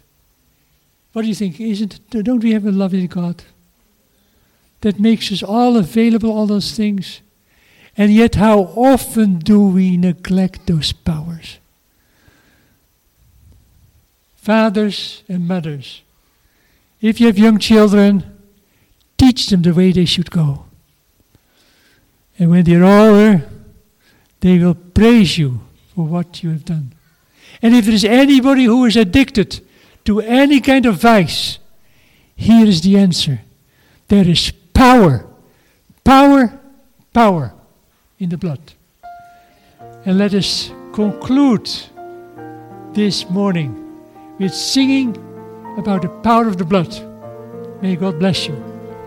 What 1.13 1.23
do 1.23 1.29
you 1.29 1.35
think? 1.35 1.61
Isn't 1.61 2.01
don't 2.11 2.43
we 2.43 2.53
have 2.53 2.67
a 2.67 2.73
loving 2.73 3.07
God 3.07 3.45
that 4.81 4.99
makes 4.99 5.31
us 5.31 5.43
all 5.43 5.77
available, 5.77 6.31
all 6.31 6.47
those 6.47 6.73
things? 6.73 7.21
And 7.97 8.13
yet, 8.13 8.35
how 8.35 8.61
often 8.75 9.39
do 9.39 9.67
we 9.67 9.97
neglect 9.97 10.67
those 10.67 10.91
powers? 10.93 11.59
Fathers 14.37 15.23
and 15.29 15.47
mothers, 15.47 16.03
if 17.01 17.21
you 17.21 17.27
have 17.27 17.39
young 17.39 17.59
children, 17.59 18.34
teach 19.25 19.49
them 19.49 19.63
the 19.63 19.73
way 19.73 19.93
they 19.93 20.05
should 20.05 20.31
go. 20.31 20.65
And 22.39 22.51
when 22.51 22.65
they're 22.65 22.85
older, 22.85 23.49
they 24.41 24.59
will 24.59 24.75
praise 24.75 25.39
you 25.39 25.61
for 25.95 26.05
what 26.05 26.43
you 26.43 26.51
have 26.51 26.65
done. 26.65 26.93
And 27.63 27.75
if 27.75 27.87
there 27.87 27.95
is 27.95 28.05
anybody 28.05 28.65
who 28.65 28.85
is 28.85 28.97
addicted 28.97 29.61
to 30.05 30.21
any 30.21 30.61
kind 30.61 30.85
of 30.85 30.97
vice, 30.97 31.59
here 32.37 32.67
is 32.67 32.83
the 32.83 32.99
answer. 32.99 33.41
There 34.09 34.29
is 34.29 34.53
power, 34.75 35.25
power, 36.03 36.61
power 37.13 37.55
in 38.19 38.29
the 38.29 38.37
blood. 38.37 38.61
And 40.05 40.19
let 40.19 40.35
us 40.35 40.71
conclude 40.93 41.71
this 42.93 43.31
morning 43.31 43.71
with 44.39 44.53
singing 44.53 45.17
about 45.79 46.03
the 46.03 46.09
power 46.23 46.47
of 46.47 46.59
the 46.59 46.65
blood. 46.65 46.93
May 47.81 47.97
God 47.97 48.19
bless 48.19 48.47
you. 48.47 48.74